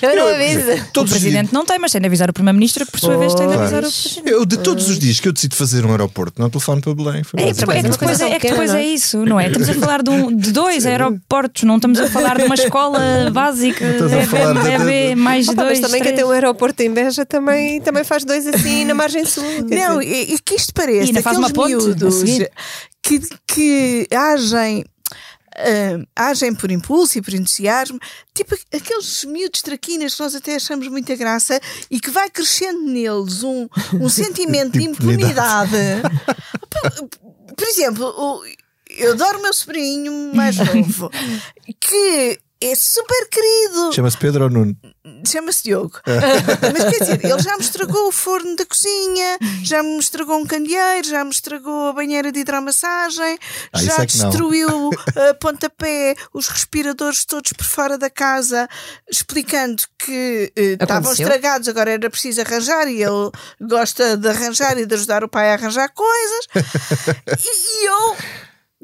[0.00, 0.84] Eu não aviso.
[0.96, 3.48] O Presidente não tem, mas tem de avisar o Primeiro-Ministro, que por sua vez tem
[3.48, 4.22] de avisar o Presidente.
[4.30, 7.24] Eu, de todos os dias que eu decido fazer um aeroporto, não telefone para Belém.
[7.24, 9.40] Foi É, basicamente porque É que depois, é, é que depois pequena, é isso, não
[9.40, 9.46] é?
[9.48, 12.98] Estamos a falar de, um- de dois aeroportos, não estamos a falar de uma escola
[13.32, 13.84] básica.
[13.84, 15.78] Estás a É bebê, mais Opa, dois.
[15.80, 16.16] mas também três.
[16.16, 19.44] tem um aeroporto em Beja também, também faz dois assim na margem sul.
[19.68, 22.22] Não, e, e que isto parece E faz aqueles uma ponte miúdos
[23.02, 24.84] que, que agem,
[25.56, 27.98] ah, agem por impulso e por entusiasmo,
[28.34, 31.58] tipo aqueles miúdos traquinas que nós até achamos muita graça
[31.90, 35.72] e que vai crescendo neles um, um sentimento de impunidade.
[37.56, 38.42] por exemplo, o-
[38.96, 41.10] eu adoro o meu sobrinho mais novo,
[41.80, 44.76] que é super querido, Chama-se Pedro ou Nuno?
[45.26, 45.98] chama-se Diogo.
[46.06, 50.46] Mas quer dizer, ele já me estragou o forno da cozinha, já me estragou um
[50.46, 53.38] candeeiro, já me estragou a banheira de hidromassagem,
[53.72, 54.90] Ah, já é destruiu
[55.30, 58.68] a pontapé os respiradores todos por fora da casa,
[59.10, 64.86] explicando que eh, estavam estragados, agora era preciso arranjar e ele gosta de arranjar e
[64.86, 66.46] de ajudar o pai a arranjar coisas.
[67.44, 68.16] e, e eu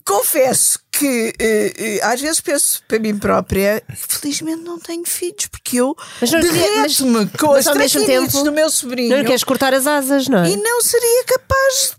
[0.06, 5.78] confesso que eh, eh, às vezes penso para mim própria, felizmente não tenho filhos, porque
[5.78, 9.74] eu Mas não derreto-me com mas as ao mesmo do meu sobrinho Não queres cortar
[9.74, 10.50] as asas, não é?
[10.50, 11.96] e não seria capaz,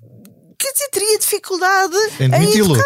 [0.57, 2.83] quer dizer, teria dificuldade Em educar.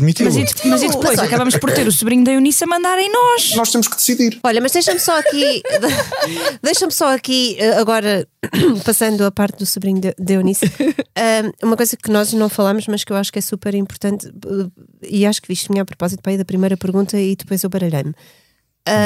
[0.00, 3.10] Mas e, mas e depois acabamos por ter o sobrinho da Eunice a mandar em
[3.10, 3.54] nós.
[3.54, 4.40] Nós temos que decidir.
[4.42, 5.62] Olha, mas deixa-me só aqui,
[6.62, 8.26] deixa-me só aqui eh, agora,
[8.84, 10.66] passando a parte do sobrinho de Eunice,
[11.62, 14.82] uma coisa que nós não falamos, mas que eu acho que é super importante, eh,
[15.02, 18.14] e acho que vinha a propósito para aí da primeira pergunta e depois eu baralhei-me.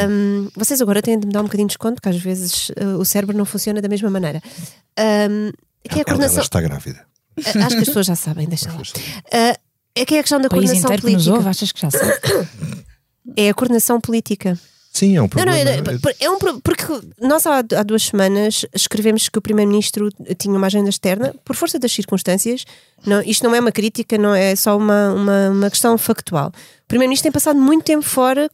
[0.09, 2.87] Um, vocês agora têm de me dar um bocadinho de desconto, porque às vezes eh,
[2.99, 4.41] o cérebro não funciona da mesma maneira.
[4.99, 5.53] Um,
[5.89, 6.43] que é a Ela coordenação.
[6.43, 7.05] está grávida.
[7.39, 8.81] Acho que as pessoas já sabem, deixa lá.
[9.33, 9.59] Ah,
[9.95, 11.35] é que é a questão da país coordenação inteiro que política.
[11.35, 12.13] ouve, achas que já sabe?
[13.37, 14.59] É a coordenação política.
[14.97, 15.53] Sim, é um Não, problema.
[15.53, 16.85] não, é, é um porque
[17.21, 21.79] nós há, há duas semanas escrevemos que o Primeiro-Ministro tinha uma agenda externa, por força
[21.79, 22.65] das circunstâncias.
[23.05, 26.49] Não, isto não é uma crítica, não é só uma, uma, uma questão factual.
[26.49, 28.51] O Primeiro-Ministro tem passado muito tempo fora,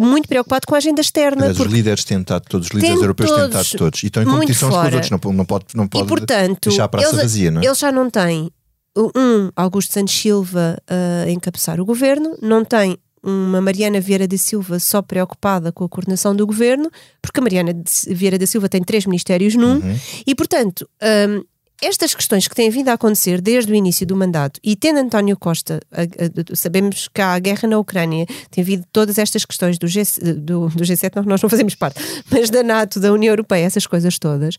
[0.00, 1.42] muito preocupado com a agenda externa.
[1.42, 4.02] Aliás, os líderes têm estado, todos os líderes europeus têm todos estado todos.
[4.02, 5.10] E estão em competição uns com os outros.
[5.10, 7.66] Não, não pode, não pode e portanto, deixar a praça eles, vazia, não é?
[7.66, 8.50] eles já não têm
[8.96, 14.78] um Augusto Santos Silva a encabeçar o governo, não tem uma Mariana Vieira da Silva
[14.80, 17.72] só preocupada com a coordenação do governo, porque a Mariana
[18.08, 19.98] Vieira da Silva tem três ministérios num, Uhum.
[20.26, 20.88] e portanto.
[21.28, 21.44] hum,
[21.84, 25.36] estas questões que têm vindo a acontecer desde o início do mandato e tendo António
[25.36, 29.78] Costa, a- a- sabemos que há a guerra na Ucrânia, tem havido todas estas questões
[29.78, 30.00] do, G,
[30.36, 31.96] do, do G7, não, nós não fazemos parte,
[32.30, 34.58] mas da NATO, da União Europeia, essas coisas todas.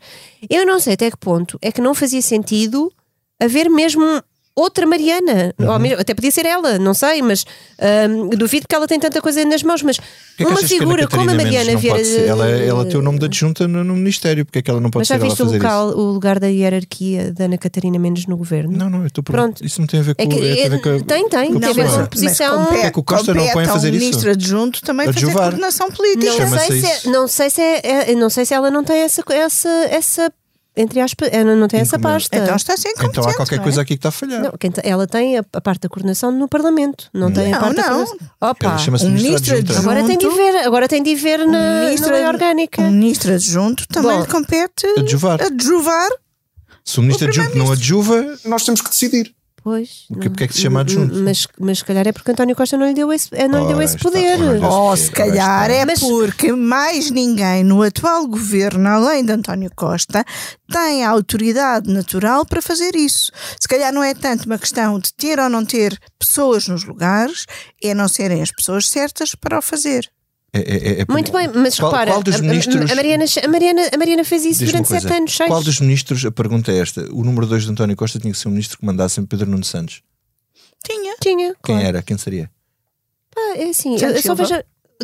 [0.50, 2.92] Eu não sei até que ponto é que não fazia sentido
[3.40, 4.04] haver mesmo
[4.56, 5.80] outra Mariana, Uhum.
[5.80, 7.44] Mesmo- até podia ser ela, não sei, mas
[8.10, 10.68] hum, duvido que ela tem tanta coisa nas mãos, mas Porquê é que uma que
[10.68, 11.98] figura como a Mariana Vieira.
[11.98, 12.28] pode ser?
[12.28, 14.90] Ela, ela tem o nome da adjunta no, no Ministério, porque é que ela não
[14.90, 15.98] pode Mas já ser ela a viste o, fazer local, isso?
[16.00, 18.76] o lugar da hierarquia da Ana Catarina Mendes no governo?
[18.78, 19.64] Não, não, eu estou Pronto.
[19.66, 21.70] Isso não tem a ver com, É que- é, tem com tem, tem, com tem
[21.70, 22.66] a ver com a posição.
[22.66, 24.06] Porquê é que o Costa não põe a fazer ao isso?
[24.06, 25.44] ministro adjunto também fazer Adjuvar.
[25.46, 26.46] coordenação política.
[26.46, 28.98] Não sei, se é, não sei se é, é- não sei se ela não tem
[29.02, 30.32] essa, essa, essa
[30.76, 32.16] entre aspas, ela não tem essa Encomenda.
[32.20, 32.36] pasta.
[32.38, 34.42] Então está sem Então há qualquer coisa aqui que está a falhar.
[34.42, 34.52] Não,
[34.84, 37.90] ela tem a, a parte da coordenação no Parlamento, não, tem a Não, parte da
[37.90, 38.06] não.
[38.06, 38.30] coordenação.
[38.42, 39.80] Opa, um ministro adjunto.
[39.80, 42.82] agora tem de ver, agora tem de ver na, ministro na lei orgânica.
[42.82, 45.42] O ministro adjunto também Bom, lhe compete adjuvar.
[45.42, 46.10] adjuvar.
[46.84, 49.34] Se o ministro O adjunto não adjuva, Nós temos que decidir.
[49.64, 50.06] Pois.
[50.10, 51.16] Porque- porque é que se chama adjunto?
[51.20, 53.82] Mas, mas se calhar é porque António Costa não lhe deu esse, não lhe deu
[53.82, 54.38] esse poder.
[54.62, 59.72] Ou Ora se calhar é Mas- porque mais ninguém no atual governo, além de António
[59.74, 60.26] Costa,
[60.70, 63.32] tem a autoridade natural para fazer isso.
[63.60, 67.46] Se calhar não é tanto uma questão de ter ou não ter pessoas nos lugares,
[67.82, 70.10] é não serem as pessoas certas para o fazer.
[70.56, 72.92] É, é- é- Muito bem, mas qual, repara, qual dos ministros.
[72.92, 75.50] a, Mariana, a, Mariana, a Mariana fez isso durante uma sete coisa, anos, seis.
[75.50, 78.38] Qual dos ministros, a pergunta é esta: o número 2 de António Costa tinha que
[78.38, 80.04] ser um ministro que mandasse em Pedro Nuno Santos.
[80.86, 81.16] Tinha.
[81.22, 81.48] Tinha.
[81.64, 81.82] Quem claro.
[81.88, 82.02] era?
[82.04, 82.52] Quem seria?
[83.36, 84.54] Ah, é assim, Santos eu só vejo.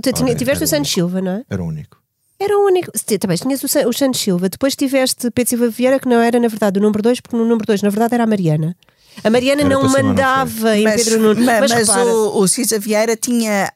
[0.01, 1.43] Tu tinha, tiveste o Santos Silva, não é?
[1.49, 1.97] Era o único.
[2.39, 2.91] Era o único.
[3.19, 6.39] Também tinhas o, San- o Santos Silva, depois tiveste Pedro Silva Vieira, que não era,
[6.39, 8.77] na verdade, o número 2, porque no número 2, na verdade, era a Mariana.
[9.23, 11.41] A Mariana Era não mas mandava em Mas, Pedro Nuno.
[11.43, 13.73] ma- Mas, mas repara, o, o Cisa Vieira tinha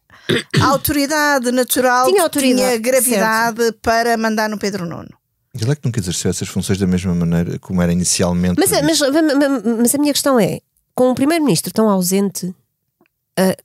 [0.62, 5.10] autoridade natural, Tinha autoridade, tinha gravidade para mandar no Pedro Nuno.
[5.54, 8.60] Ele é que nunca exerceu essas funções da mesma maneira como era inicialmente.
[8.60, 10.60] Mas, mas, mas- mas a minha questão é:
[10.96, 12.54] com o primeiro-ministro tão ausente,
[13.38, 13.56] ah,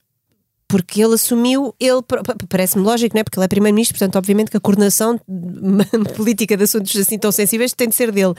[0.67, 3.23] porque ele assumiu, ele pa- pa- parece-me lógico, não é?
[3.23, 5.19] Porque ele é primeiro-ministro, portanto, obviamente que a coordenação
[6.15, 8.35] política de assuntos assim tão sensíveis tem de ser dele.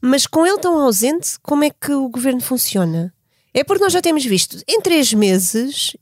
[0.00, 3.12] Mas com ele tão ausente, como é que o governo funciona?
[3.52, 5.94] É porque nós já temos visto em três meses.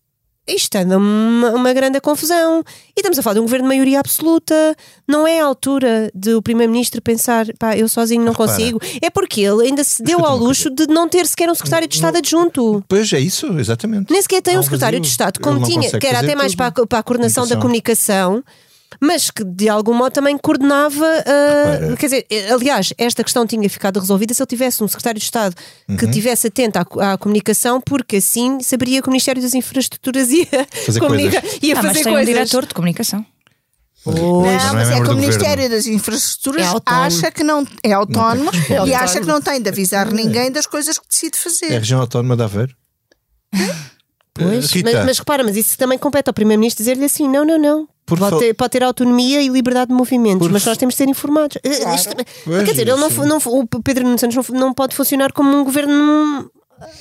[0.49, 2.65] Isto anda uma, uma grande confusão.
[2.97, 4.55] E estamos a falar de um governo de maioria absoluta.
[5.07, 8.51] Não é a altura de o Primeiro-Ministro pensar, pá, eu sozinho não Repara.
[8.51, 8.81] consigo.
[9.03, 11.95] É porque ele ainda se deu ao luxo de não ter sequer um secretário de
[11.95, 12.83] Estado adjunto.
[12.89, 14.11] Pois é isso, exatamente.
[14.11, 16.87] Nem sequer tem um secretário de Estado, como tinha, que era até mais para a,
[16.87, 18.43] para a coordenação da comunicação.
[19.01, 21.97] Mas que de algum modo também coordenava, Repara.
[21.97, 25.25] quer dizer, eh, aliás, esta questão tinha ficado resolvida se ele tivesse um secretário de
[25.27, 25.55] Estado
[25.99, 26.11] que Uhum.
[26.11, 30.47] tivesse atento à, à comunicação, porque assim saberia que o Ministério das Infraestruturas ia
[30.87, 31.59] Fazer comunica- coisas.
[31.63, 32.35] ia Ah, mas fazer tem um coisas.
[32.35, 33.27] diretor de comunicação.
[34.07, 35.77] Mas Não, não é mas é membro que o Ministério governo.
[35.77, 37.05] das Infraestruturas É autónomo.
[37.05, 38.91] acha que não é autónomo responde.
[38.91, 41.43] e É acha que não tem de avisar ninguém das coisas que decide É a
[41.43, 41.67] fazer.
[41.79, 42.75] região autónoma de Aveiro.
[44.35, 47.59] Pois, Rita, mas, mas repara, mas isso também compete ao Primeiro-Ministro dizer-lhe assim: não, não,
[47.59, 47.89] não.
[48.09, 50.99] Por Pode ter, pode ter autonomia e liberdade de movimentos, Por mas nós temos de
[50.99, 51.59] ser informados.
[51.63, 54.97] Eh, isto- Pois, quer dizer, ele não, não, o Pedro Nuno Santos não, não pode
[54.97, 56.51] funcionar como um governo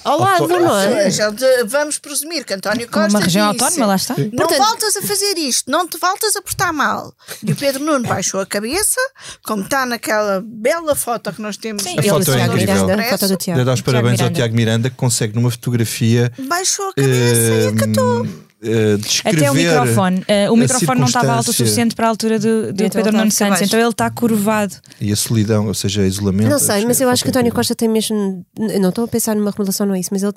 [0.03, 1.03] ao lado, não Ou é?
[1.03, 4.15] seja, de- vamos presumir que António Costa uma região disse, autónoma, lá está.
[4.17, 7.13] Não Portanto- voltas a fazer isto, não te voltas a portar mal.
[7.45, 8.99] E o Pedro Nuno baixou a cabeça,
[9.45, 11.83] como está naquela bela foto que nós temos.
[11.83, 12.85] Sim, A Ele, foto é Tiago incrível.
[12.87, 13.63] Miranda, foto do De Tiago.
[13.65, 14.35] dar os parabéns ao Miranda.
[14.35, 18.27] Tiago Miranda que consegue numa fotografia Baixou a cabeça e acatou.
[18.61, 20.23] Eh, descrever Até o microfone.
[20.27, 23.17] Eh, o microfone não estava alto o suficiente para a altura do, do Então Pedro
[23.17, 24.75] Nuno Santos, então ele está curvado.
[24.99, 26.49] E a solidão, ou seja, isolamento.
[26.49, 27.53] Não sei, mas eu acho que António.
[27.53, 28.45] Costa tem mesmo.
[28.79, 30.33] Não estou a pensar numa remodelação, não é isso, mas ele,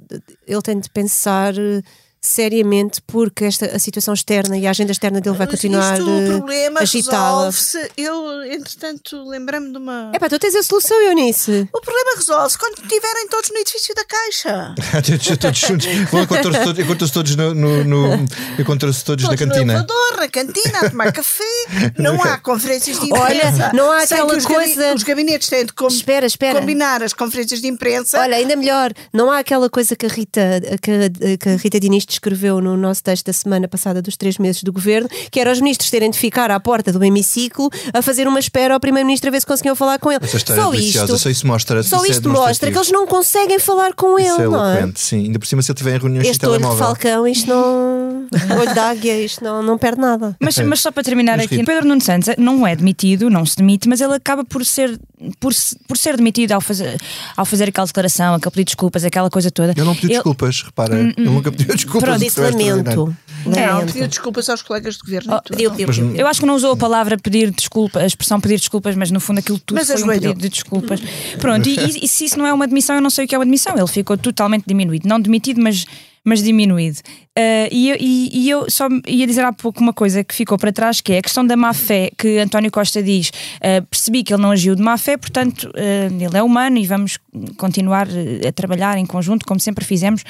[0.46, 1.82] ele tem de pensar eh,
[2.22, 6.20] seriamente porque esta, a situação externa e a agenda externa dele vai continuar isto, o
[6.20, 7.90] eh, problema resolve-se.
[7.96, 10.10] Eu, entretanto, lembrei-me de uma.
[10.14, 11.66] É pá, tu tens a solução, Eunice.
[11.72, 14.74] O problema resolve-se quando estiverem todos no edifício da Caixa.
[15.04, 15.86] todos, todos juntos.
[15.86, 18.26] Encontram-se todos, todos no, no, no-
[18.58, 19.72] encontram-se todos na Todos no cantina.
[19.72, 21.44] elevador, na cantina, a tomar café.
[21.98, 23.64] Não há conferências de imprensa.
[23.64, 26.60] Olha, não há aquela que os gabi- coisa- Os gabinetes têm de com- Espera, espera.
[26.60, 28.18] combinar as conferências de imprensa.
[28.20, 30.40] Olha, ainda melhor, não há aquela coisa que a Rita,
[30.82, 34.38] que a, que a Rita Diniz descreveu no nosso texto da semana passada dos três
[34.38, 38.02] meses do governo, que era os ministros terem de ficar à porta do hemiciclo a
[38.02, 40.20] fazer uma espera ao primeiro-ministro a ver se conseguiam falar com ele.
[40.26, 41.82] Só é isto, só isso mostra.
[41.82, 44.64] só isso é isto mostra que eles não conseguem falar com Isso ele, é não
[44.66, 44.92] é?
[44.94, 45.24] sim.
[45.24, 46.84] Ainda por cima, se ele tiver em reuniões Este olho de telemóvel.
[46.86, 48.26] falcão, isto não.
[48.60, 50.36] olho de águia, isto não, não perde nada.
[50.40, 53.44] Mas, mas só para terminar Mas, aqui, Rita- Pedro Nuno Santos não é demitido, não
[53.44, 54.98] se demite, mas ele acaba por ser,
[55.40, 55.52] por,
[55.88, 57.00] por ser demitido ao fazer,
[57.36, 59.72] ao fazer aquela declaração, aquele pedido de desculpas, aquela coisa toda.
[59.72, 60.96] Ele não pediu Ele- desculpas, repara.
[60.98, 61.99] Ele nunca pediu desculpas.
[62.00, 63.00] Pronto, isso disse é extraordinário.
[63.04, 63.16] lamento.
[63.46, 63.92] Não, Lamento.
[63.94, 65.34] pediu desculpas aos colegas de governo.
[65.34, 65.42] Oh.
[65.42, 66.14] Pediu, pediu, pediu.
[66.16, 69.18] Eu acho que não usou a palavra pedir desculpa, a expressão pedir desculpas, mas no
[69.18, 71.00] fundo aquilo tudo Mas foi um pedido de desculpas.
[71.38, 73.34] Pronto, e, e- e se isso não é uma demissão, eu não sei o que
[73.34, 73.74] é uma demissão.
[73.78, 75.08] Ele ficou totalmente diminuído.
[75.08, 75.86] Não demitido, mas,
[76.24, 76.98] mas diminuído.
[77.36, 80.58] Ah, e, eu- e- e eu só ia dizer há pouco uma coisa que ficou
[80.58, 83.30] para trás, que é a questão da má fé, que António Costa diz.
[83.62, 86.86] ah, percebi que ele não agiu de má fé, portanto, ah, ele é humano e
[86.86, 87.18] vamos
[87.56, 88.06] continuar
[88.46, 90.22] a trabalhar em conjunto, como sempre fizemos,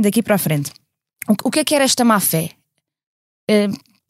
[0.00, 0.70] daqui para a frente.
[1.28, 2.50] O, o que é que era esta má fé?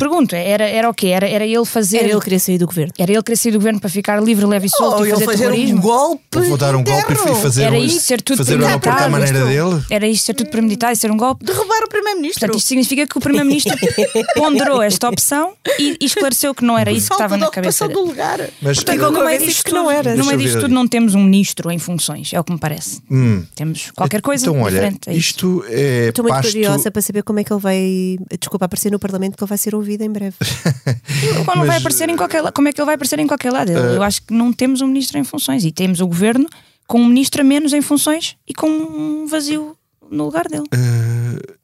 [0.02, 1.08] Pergunto, era, era o quê?
[1.08, 1.98] Era, era ele fazer.
[1.98, 2.92] Era ele querer sair do governo.
[2.98, 5.24] Era ele querer sair do governo para ficar livre, leve e solto Ou e ele
[5.24, 5.78] fazer, terrorismo?
[5.78, 6.22] um golpe.
[6.38, 9.10] Eu Vou dar um golpe e fazer, Era um, isto ser tudo fazer premeditado.
[9.10, 9.82] maneira dele.
[9.90, 11.44] Era isto ser tudo premeditado e ser um golpe?
[11.44, 12.40] Derrubar o primeiro-ministro.
[12.40, 13.76] Portanto, isto significa que o Primeiro-Ministro
[14.34, 18.00] ponderou esta opção e, e esclareceu que não era isso que estava na cabeça dele.
[18.00, 18.40] do lugar.
[18.60, 20.16] Mas Portanto, Ficou no meio disto que não era.
[20.16, 22.58] No meio eu disto tudo não temos um ministro em funções, é o que me
[22.58, 23.00] parece.
[23.10, 23.44] Hum.
[23.54, 25.10] Temos qualquer coisa Então, olha, diferente.
[25.10, 25.18] isso.
[25.18, 26.52] isto é Estou muito pasto...
[26.52, 28.16] curiosa para saber como é que ele vai.
[28.38, 30.36] Desculpa, aparecer no Parlamento, que ele vai ser ouvido em breve.
[31.44, 33.26] Como não vai Mas, aparecer em qualquer, la- como é que ele vai aparecer em
[33.26, 33.70] qualquer lado?
[33.70, 36.46] Eu- Eu acho que não temos um ministro em funções e temos o governo
[36.86, 39.76] com um ministro a menos em funções e com um vazio
[40.10, 40.64] no lugar dele.
[40.74, 41.54] Uh,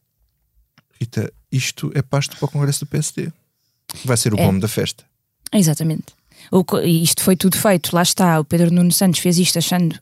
[1.01, 3.31] Rita, isto é pasto para o Congresso do PSD.
[4.05, 4.53] Vai ser o É.
[4.59, 5.05] da festa.
[5.53, 6.07] Exatamente.
[6.51, 8.39] O e isto foi tudo feito, lá está.
[8.41, 9.99] O Pedro Nuno Santos fez isto achando,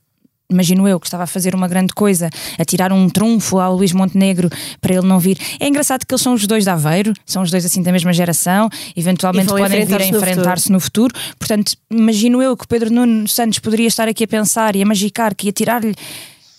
[0.51, 3.93] imagino eu, que estava a fazer uma grande coisa, a tirar um trunfo ao Luís
[3.93, 4.49] Montenegro
[4.81, 5.39] para ele não vir.
[5.59, 8.13] É engraçado que eles são os dois de Aveiro, são os dois assim da mesma
[8.13, 11.15] geração, eventualmente podem vir a enfrentar-se no futuro.
[11.39, 15.35] Portanto, imagino eu que Pedro Nuno Santos poderia estar aqui a pensar e a magicar
[15.35, 15.95] que ia tirar-lhe.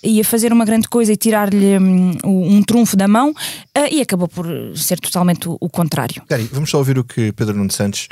[0.03, 3.33] Ia fazer uma grande coisa e tirar-lhe hum, um, trunfo da mão
[3.73, 6.21] ah, e acabou por ser totalmente o, o contrário.
[6.29, 8.07] Gary, vamos só ouvir o que Pedro Nuno Santos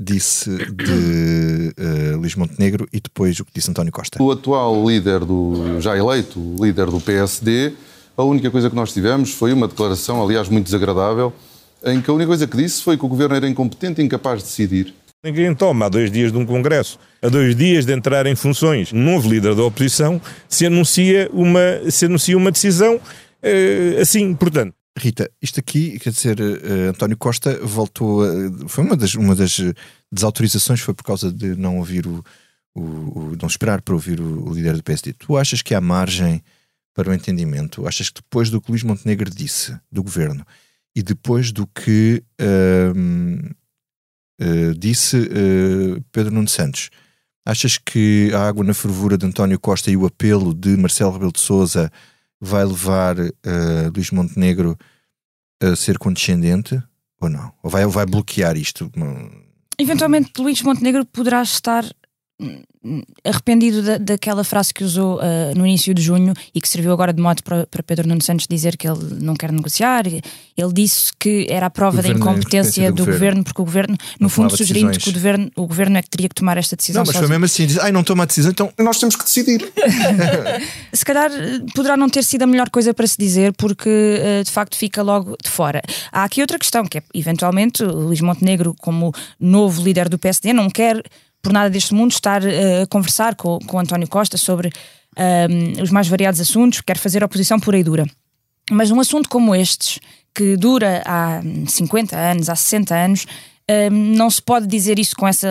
[0.00, 4.22] disse de uh, Luís Montenegro e depois o que disse António Costa.
[4.22, 7.74] O atual líder do, já eleito, líder do PSD,
[8.16, 11.32] a única coisa que nós tivemos foi uma declaração, aliás, muito desagradável,
[11.84, 14.38] em que a única coisa que disse foi que o governo era incompetente e incapaz
[14.38, 14.94] de decidir.
[15.22, 18.90] Ninguém toma, há dois dias de um congresso, a dois dias de entrar em funções,
[18.90, 22.98] um novo líder da oposição, se anuncia uma, se anuncia uma decisão
[23.42, 24.74] eh, assim, portanto.
[24.98, 29.56] Rita, isto aqui, quer dizer, uh, António Costa voltou a, Foi uma das, uma das
[30.12, 32.24] desautorizações, foi por causa de não ouvir o.
[32.74, 35.12] o, o- não esperar para ouvir o, o líder do PSD.
[35.12, 36.42] Tu achas que há margem
[36.94, 37.86] para o entendimento?
[37.86, 40.44] Achas que depois do que Luís Montenegro disse do governo
[40.94, 43.50] e depois do que ahm,
[44.40, 46.90] eh, disse eh, Pedro Nuno Santos,
[47.46, 51.32] achas que a água na fervura de António Costa e o apelo de Marcelo Rebelo
[51.32, 51.90] de Souza
[52.40, 54.76] vai levar eh, Luís Montenegro
[55.62, 56.82] a ser condescendente
[57.20, 57.52] ou não?
[57.62, 58.90] Ou vai, ou vai bloquear isto?
[59.78, 61.84] Eventualmente Luís Montenegro poderá estar
[63.24, 67.12] arrependido da, daquela frase que usou ah, no início de junho e que serviu agora
[67.12, 70.06] de mote para, para Pedro Nuno Santos dizer que ele não quer negociar.
[70.06, 73.18] Ele disse que era a prova da a incompetência do do, governo.
[73.18, 73.44] governo.
[73.44, 75.04] porque o governo, Não no fundo, tomava sugerindo decisões.
[75.04, 77.02] que o governo, o governo é que teria que tomar esta decisão.
[77.04, 79.24] Não, mas foi mesmo assim: diz, ai, não toma a decisão, então Nós temos que
[79.24, 79.72] decidir.
[80.92, 81.30] Se calhar
[81.74, 85.02] poderá não ter sido a melhor coisa para se dizer, porque eh, de facto fica
[85.02, 85.82] logo de fora.
[86.10, 90.52] Há aqui outra questão, que é eventualmente o Luís Montenegro, como novo líder do PSD,
[90.52, 91.02] não quer
[91.42, 94.70] por nada deste mundo estar eh, a conversar com, com António Costa sobre
[95.16, 98.06] ahm, os mais variados assuntos, quer fazer oposição pura e dura.
[98.70, 99.98] Mas um assunto como estes,
[100.34, 103.26] que dura há 50 anos, há 60 anos,
[103.90, 105.48] não se pode dizer isso com essa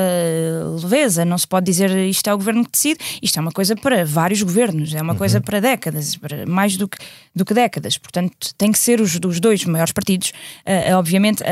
[0.81, 3.75] leveza, não se pode dizer isto é o governo que decide, isto é uma coisa
[3.75, 6.97] para vários governos, é uma coisa para décadas, para mais do que,
[7.35, 7.97] do que décadas.
[7.97, 10.31] Portanto, tem que ser os, os dois maiores partidos,
[10.65, 11.47] ah, obviamente, a,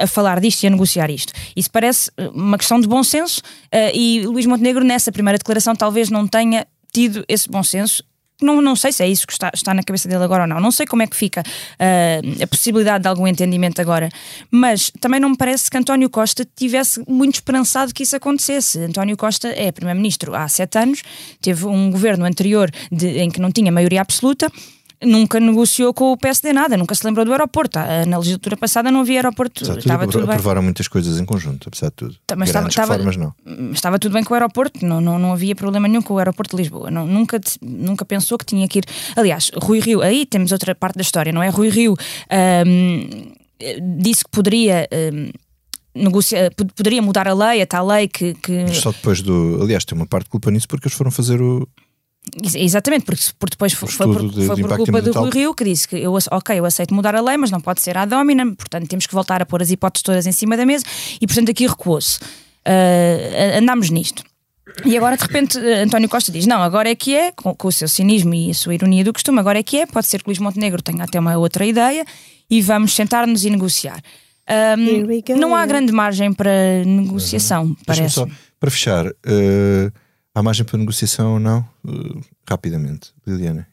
[0.00, 1.32] a- a falar disto e a negociar isto.
[1.56, 3.40] Isso parece ah, uma questão de bom senso
[3.72, 8.02] ah, e Luís Montenegro, nessa primeira declaração, talvez não tenha tido esse bom senso
[8.40, 10.60] não, não sei se é isso que está, está na cabeça dele agora ou não.
[10.60, 11.42] Não sei como é que fica
[11.78, 14.08] ah, a possibilidade de algum entendimento agora.
[14.50, 18.78] Mas também não me parece que António Costa tivesse muito esperançado que isso acontecesse.
[18.80, 21.02] António Costa é Primeiro-Ministro há sete anos,
[21.40, 24.50] teve um governo anterior de- em que não tinha maioria absoluta.
[25.02, 27.78] Nunca negociou com o PSD nada, nunca se lembrou do aeroporto.
[28.06, 30.34] Na legislatura passada não havia aeroporto, apesar estava tudo, tudo bem.
[30.36, 32.16] aprovaram muitas coisas em conjunto, apesar de tudo.
[32.26, 33.72] Tá, mas estava- estava- reformas, não.
[33.72, 36.54] estava tudo bem com o aeroporto, não, não, não havia problema nenhum com o aeroporto
[36.54, 36.90] de Lisboa.
[36.90, 38.84] Não, nunca, nunca pensou que tinha que ir.
[39.16, 41.48] Aliás, Rui Rio, aí temos outra parte da história, não é?
[41.48, 41.96] Rui Rio
[42.30, 43.32] ahm,
[43.98, 44.86] disse que poderia.
[44.92, 45.30] ahm,
[45.94, 49.58] negociar, pod- poderia mudar a lei, a tal lei que, que Mas só depois do.
[49.60, 51.66] Aliás, tem uma parte de culpa nisso porque eles foram fazer o.
[52.42, 55.12] Ex- Exatamente, porque, porque depois foi, foi por, de- foi de por culpa do.
[55.12, 57.80] Rui Rio que disse que eu, ok, eu aceito mudar a lei, mas não pode
[57.80, 60.64] ser à domina, portanto temos que voltar a pôr as hipóteses todas em cima da
[60.66, 60.84] mesa
[61.20, 62.18] e portanto aqui recuou-se.
[62.64, 64.22] Ah, andámos nisto.
[64.84, 67.68] E agora de repente eh, António Costa diz: Não, agora é que é, com, com
[67.68, 69.86] o seu cinismo e a sua ironia do costume, agora é que é.
[69.86, 72.04] Pode ser que Luís Montenegro tenha até uma outra ideia
[72.48, 74.00] e vamos sentar-nos e negociar.
[75.26, 75.36] Go.
[75.36, 78.14] não há grande margem para negociação, Deixa-me parece.
[78.14, 78.26] só,
[78.58, 79.90] para fechar, eh,
[80.40, 81.64] há margem para negociação ou não?
[81.86, 83.68] Eh, rapidamente, Liliana.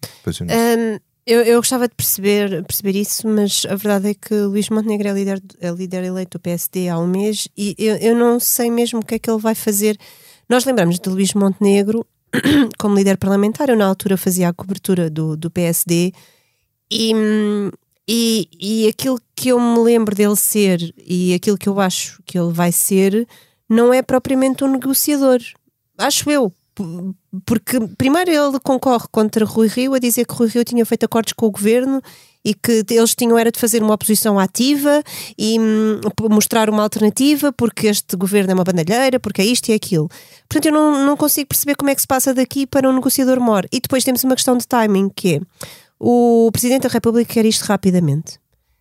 [0.51, 0.57] Eu.
[0.57, 5.09] Hum, eu, eu gostava de perceber, perceber isso, mas a verdade é que Luís Montenegro
[5.09, 8.71] é líder, é líder eleito do PSD há um mês e eu, eu não sei
[8.71, 9.97] mesmo o que é que ele vai fazer.
[10.47, 12.05] Nós lembramos de Luís Montenegro
[12.79, 16.13] como líder parlamentar, eu na altura fazia a cobertura do, do PSD
[16.89, 17.11] e,
[18.07, 22.39] e, e aquilo que eu me lembro dele ser e aquilo que eu acho que
[22.39, 23.27] ele vai ser
[23.69, 25.39] não é propriamente um negociador.
[25.97, 26.51] Acho eu.
[27.45, 31.33] Porque primeiro ele concorre contra Rui Rio a dizer que Rui Rio tinha feito acordos
[31.33, 32.01] com o governo
[32.45, 35.03] e que eles tinham era de fazer uma oposição ativa
[35.37, 39.73] e hum, mostrar uma alternativa porque este governo é uma bandalheira, porque é isto e
[39.73, 40.07] aquilo.
[40.47, 43.39] Portanto, eu não, não consigo perceber como é que se passa daqui para um negociador
[43.39, 43.65] mor.
[43.71, 45.41] E depois temos uma questão de timing, que é
[45.99, 48.39] o Presidente da República quer isto rapidamente.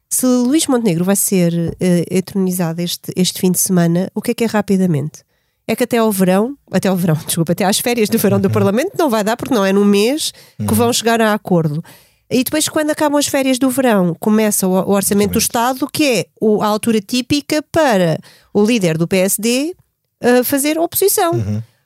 [0.09, 4.35] Se Luís Montenegro vai ser eh, eternizado este, este fim de semana, o que é
[4.35, 5.25] que é rapidamente?
[5.69, 8.51] É que até ao verão, até ao verão, desculpa, até às férias do verão do
[8.51, 11.83] Parlamento não vai dar, porque não é no mês que vão chegar a acordo.
[12.31, 16.27] E depois, quando acabam as férias do verão, começa o, Orçamento do Estado, que é
[16.61, 18.19] a altura típica para
[18.53, 19.77] o líder do PSD
[20.21, 21.33] eh, fazer oposição.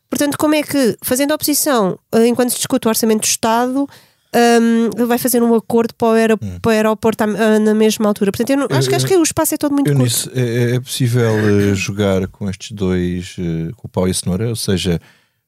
[0.09, 3.87] Portanto, como é que, fazendo oposição, eh, enquanto se discute o Orçamento do Estado,
[4.35, 8.07] hum, ele vai fazer um acordo para o, aero, para o aeroporto ah, na mesma
[8.09, 8.31] altura.
[8.33, 10.05] Portanto, eu não- acho, que, acho que o espaço é todo muito Eu curto.
[10.05, 11.31] nisso, é, é possível
[11.70, 15.01] eh, jogar com estes dois, eh, com o pau e a cenoura, ou seja,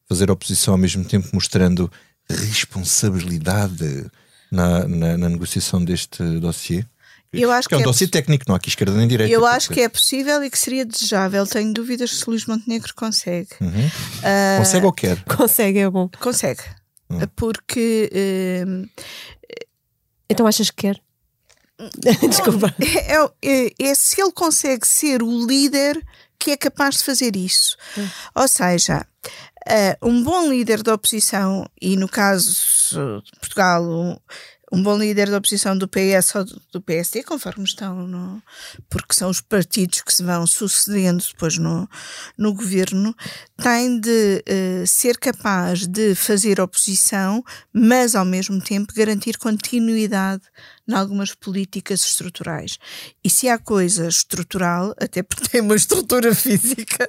[0.08, 1.90] fazer oposição ao mesmo tempo mostrando
[2.28, 4.06] responsabilidade
[4.50, 6.84] na, na, na negociação deste dossiê?
[7.32, 9.32] Eu acho que é um que é dossiê técnico, não há aqui esquerda nem direita.
[9.32, 11.46] Eu acho que é possível e que seria desejável.
[11.46, 13.48] Tenho dúvidas se Luís Montenegro consegue.
[13.58, 13.90] Uhum.
[14.22, 15.18] Ah, Consegue ou quer?
[15.24, 16.10] Consegue, é bom.
[16.20, 16.60] Consegue.
[17.12, 17.26] Hum.
[17.36, 18.10] Porque
[18.66, 18.88] hum,
[20.30, 21.00] Então achas que quer?
[22.28, 22.74] Desculpa.
[22.80, 23.16] é,
[23.66, 26.00] é- é se ele consegue ser o líder
[26.38, 27.76] que é capaz de fazer isso.
[28.34, 29.06] Ou seja,
[29.66, 32.52] eh, um bom líder da oposição, e no caso
[33.24, 34.16] de Portugal, um,
[34.72, 38.42] um bom líder da oposição do PS ou do- PSD, conforme estão, no,
[38.88, 41.86] porque são os partidos que se vão sucedendo depois no,
[42.38, 43.14] no governo,
[43.62, 50.42] tem de eh, ser capaz de fazer oposição, mas ao mesmo tempo garantir continuidade
[50.88, 52.78] em algumas políticas estruturais.
[53.22, 57.06] E se há coisa estrutural, até porque tem uma estrutura física.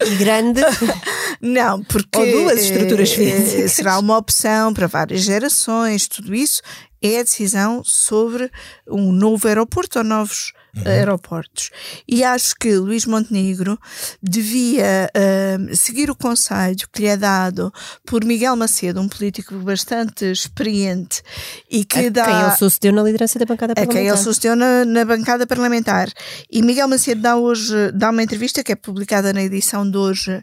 [0.00, 0.60] E grande.
[1.40, 3.72] Não, porque Ou duas estruturas eh, físicas.
[3.72, 6.62] será uma opção para várias gerações, tudo isso
[7.02, 8.50] é a decisão sobre
[8.88, 10.52] um novo aeroporto ou novos.
[10.84, 11.70] Aeroportos.
[12.06, 13.78] E acho que Luís Montenegro
[14.22, 17.72] devia eh, seguir o conselho que lhe é dado
[18.04, 21.22] por Miguel Macedo, um político bastante experiente
[21.70, 24.14] e que A dá Quem ele sucedeu na liderança da bancada a quem parlamentar.
[24.14, 26.08] ele sucedeu na, na bancada parlamentar.
[26.50, 30.42] E Miguel Macedo dá hoje dá uma entrevista que é publicada na edição de hoje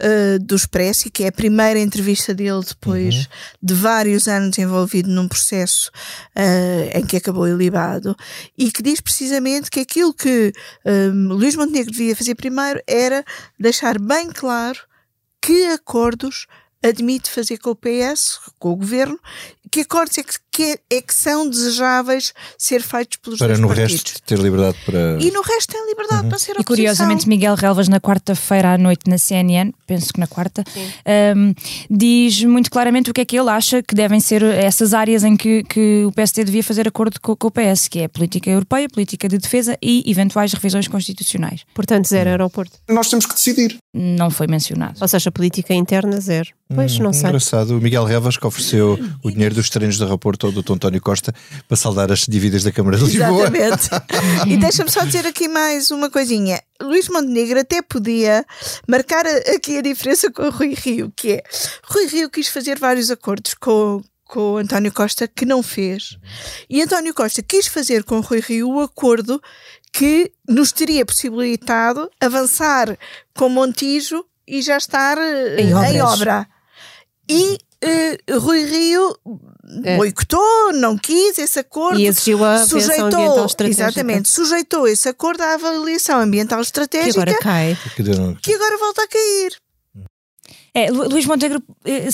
[0.00, 3.28] eh, do Expresso e que é a primeira entrevista dele depois
[3.62, 5.90] de vários anos envolvido num processo
[6.34, 8.16] eh, em que acabou ilibado
[8.56, 10.52] e que diz precisamente que aquilo que
[10.84, 13.24] eh, Luís Montenegro devia fazer primeiro era
[13.58, 14.78] deixar bem claro
[15.42, 16.46] que acordos
[16.80, 19.18] admite fazer com o PS, com o governo,
[19.70, 23.68] que acordos é que, que, é- que são desejáveis ser feitos pelos Para dois no
[23.68, 23.92] partidos.
[23.92, 25.18] resto ter liberdade para.
[25.20, 26.64] E no resto tem liberdade para ser E oposição.
[26.64, 30.62] curiosamente, Miguel Relvas, na quarta-feira à noite na CNN, penso que na quarta,
[31.36, 31.54] um,
[31.90, 35.36] diz muito claramente o que é que ele acha que devem ser essas áreas em
[35.36, 38.50] que, que o PSD devia fazer acordo com, com o PS, que é a política
[38.50, 41.62] europeia, política de defesa e eventuais revisões constitucionais.
[41.74, 42.78] Portanto, zero aeroporto.
[42.88, 43.76] Nós temos que decidir.
[43.92, 44.98] Não foi mencionado.
[45.00, 46.50] Ou seja, política interna, zero.
[46.74, 47.26] Pois, não sei.
[47.28, 50.72] Engraçado, o Miguel Revas que ofereceu o dinheiro dos treinos do aeroporto ao Dr.
[50.72, 51.32] António Costa
[51.66, 53.50] para saldar as dívidas da Câmara de Lisboa.
[53.56, 53.88] Exatamente.
[54.52, 56.60] e deixa-me só dizer aqui mais uma coisinha.
[56.82, 58.44] Luís Montenegro até podia
[58.86, 59.24] marcar
[59.54, 61.42] aqui a diferença com o Rui Rio, que é
[61.84, 66.18] Rui Rio quis fazer vários acordos com, com o António Costa que não fez.
[66.68, 69.40] E António Costa quis fazer com o Rui Rio o acordo
[69.92, 72.98] que nos teria possibilitado avançar
[73.36, 75.94] com Montijo e já estar eh, Em obras.
[75.94, 76.48] em obra.
[77.30, 79.16] E eh, Rui Rio
[79.84, 79.96] É.
[79.96, 81.98] boicotou, não quis esse acordo.
[81.98, 83.82] E exigiu a avaliação ambiental estratégica.
[83.84, 87.76] Exatamente, sujeitou esse acordo à avaliação ambiental Que estratégica agora cai.
[87.96, 88.02] Que
[88.42, 89.52] que agora volta a cair.
[90.76, 92.08] É, Lu- Luís Montenegro, eh,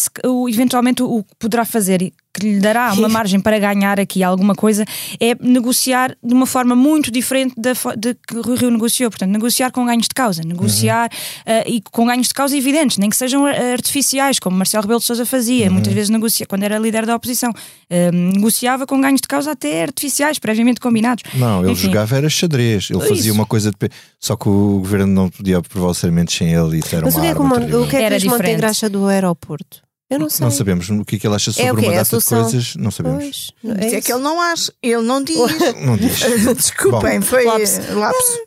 [0.50, 4.84] eventualmente, o que poderá fazer que lhe dará uma margem para ganhar aqui alguma coisa
[5.18, 9.10] é negociar de uma forma muito diferente da de que Rui Rio negociou.
[9.10, 11.10] Portanto, negociar com ganhos de causa, negociar
[11.44, 15.00] eh, e com ganhos de causa evidentes, nem que sejam eh, artificiais, como Marcelo Rebelo
[15.00, 15.70] de Sousa fazia.
[15.70, 17.52] Muitas vezes negocia, quando era líder da oposição,
[17.88, 21.24] eh, negociava com ganhos de causa até artificiais, previamente combinados.
[21.34, 21.86] Não, ele Enfim.
[21.86, 22.88] jogava era xadrez.
[22.90, 23.32] Ele fazia Isso.
[23.32, 23.76] uma coisa de.
[23.76, 26.78] pe- Só que o governo não podia aprovar orçamentos sem ele.
[26.78, 27.40] Isso era Mas o uma que é que
[27.76, 28.64] o, o que é que Era Luís Montenegro diferente.
[28.70, 29.82] acha do aeroporto?
[30.10, 30.44] Eu não sei.
[30.44, 32.24] Não sabemos o que é que ele acha sobre É uma É a data de
[32.24, 32.74] coisas.
[32.74, 33.52] Não sabemos.
[33.62, 34.02] Pois, é, isso.
[34.06, 35.36] que ele não acha, ele não diz.
[35.84, 36.18] Não diz.
[36.56, 37.26] Desculpem, Bom.
[37.26, 37.80] foi Lapso.
[37.96, 38.38] lapso.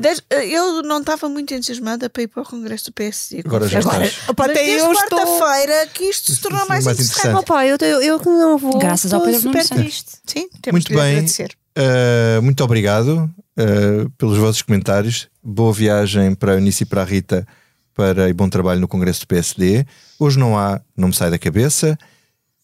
[0.00, 3.42] Des- Eu não estava muito entusiasmada para ir para o Congresso do PSD.
[3.46, 4.04] Agora já confesso.
[4.04, 4.28] estás.
[4.28, 7.18] Opa, Mas até desde eu estou- quarta-feira que isto se tornou mais, Mais interessante.
[7.28, 7.50] interessante.
[7.50, 8.78] Opa, eu, eu, eu que não vou.
[8.78, 10.10] Graças ao Pedro super triste.
[10.26, 11.12] Sim, temos Muito bem.
[11.12, 11.50] agradecer.
[11.76, 15.28] Uh, muito obrigado uh, pelos vossos comentários.
[15.42, 17.46] Boa viagem para a Eunice e para a Rita
[17.94, 19.86] para, e bom trabalho no Congresso do PSD.
[20.18, 21.96] Hoje não há, não me sai da cabeça.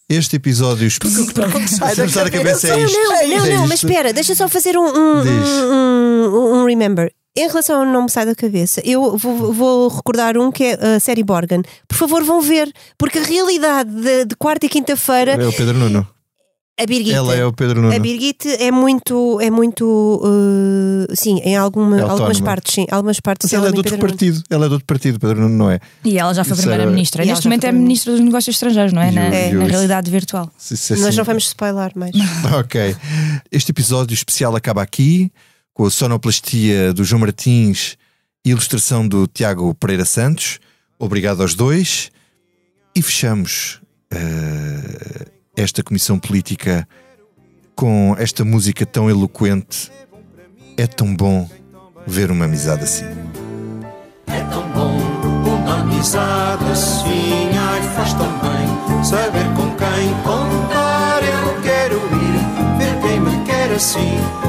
[0.08, 0.88] Este episódio.
[0.90, 2.98] sai da cabeça é Não, isto.
[2.98, 5.48] não, não, É não, mas espera, deixa só fazer um, um, Diz.
[5.48, 7.12] um, um- um remember.
[7.36, 10.96] Em relação ao Não Me Sai da Cabeça, eu vou, vou recordar um que é
[10.96, 11.62] a série Borgen.
[11.86, 15.78] Por favor, vão ver, porque a realidade de, de quarta e quinta-feira, É o Pedro
[15.78, 16.04] Nuno.
[16.82, 17.12] A Birgit.
[17.14, 17.94] Ela é o Pedro Nuno.
[17.94, 19.84] A Birgit é muito, é muito,
[20.24, 23.46] uh, sim, em alguma, É algumas partes, sim, algumas partes.
[23.50, 24.18] Mas ela é de muito outro Pedro Nuno.
[24.18, 24.44] partido.
[24.50, 25.80] Ela é de outro partido, Pedro Nuno não é?
[26.04, 27.22] E ela já foi primeira-ministra.
[27.22, 29.10] Ela Neste momento foi é ministra dos Negócios Estrangeiros, não é?
[29.10, 30.50] Na, na realidade virtual.
[30.56, 32.12] Se isso é Nós assim- não vamos spoiler mais.
[32.58, 32.96] Ok.
[33.52, 35.30] Este episódio especial acaba aqui
[35.74, 37.96] com a sonoplastia do João Martins
[38.44, 40.58] e ilustração do Tiago Pereira Santos.
[40.98, 42.10] Obrigado aos dois.
[42.94, 45.26] E fechamos eh,
[45.56, 46.86] esta comissão política
[47.74, 49.90] com esta música tão eloquente.
[50.76, 51.48] É tão bom
[52.06, 53.06] ver uma amizade assim.
[54.26, 54.96] É tão bom
[55.48, 61.22] uma amizade assim, ai faz tão bem saber com quem contar.
[61.22, 64.40] Eu quero ir ver quem me quer assim.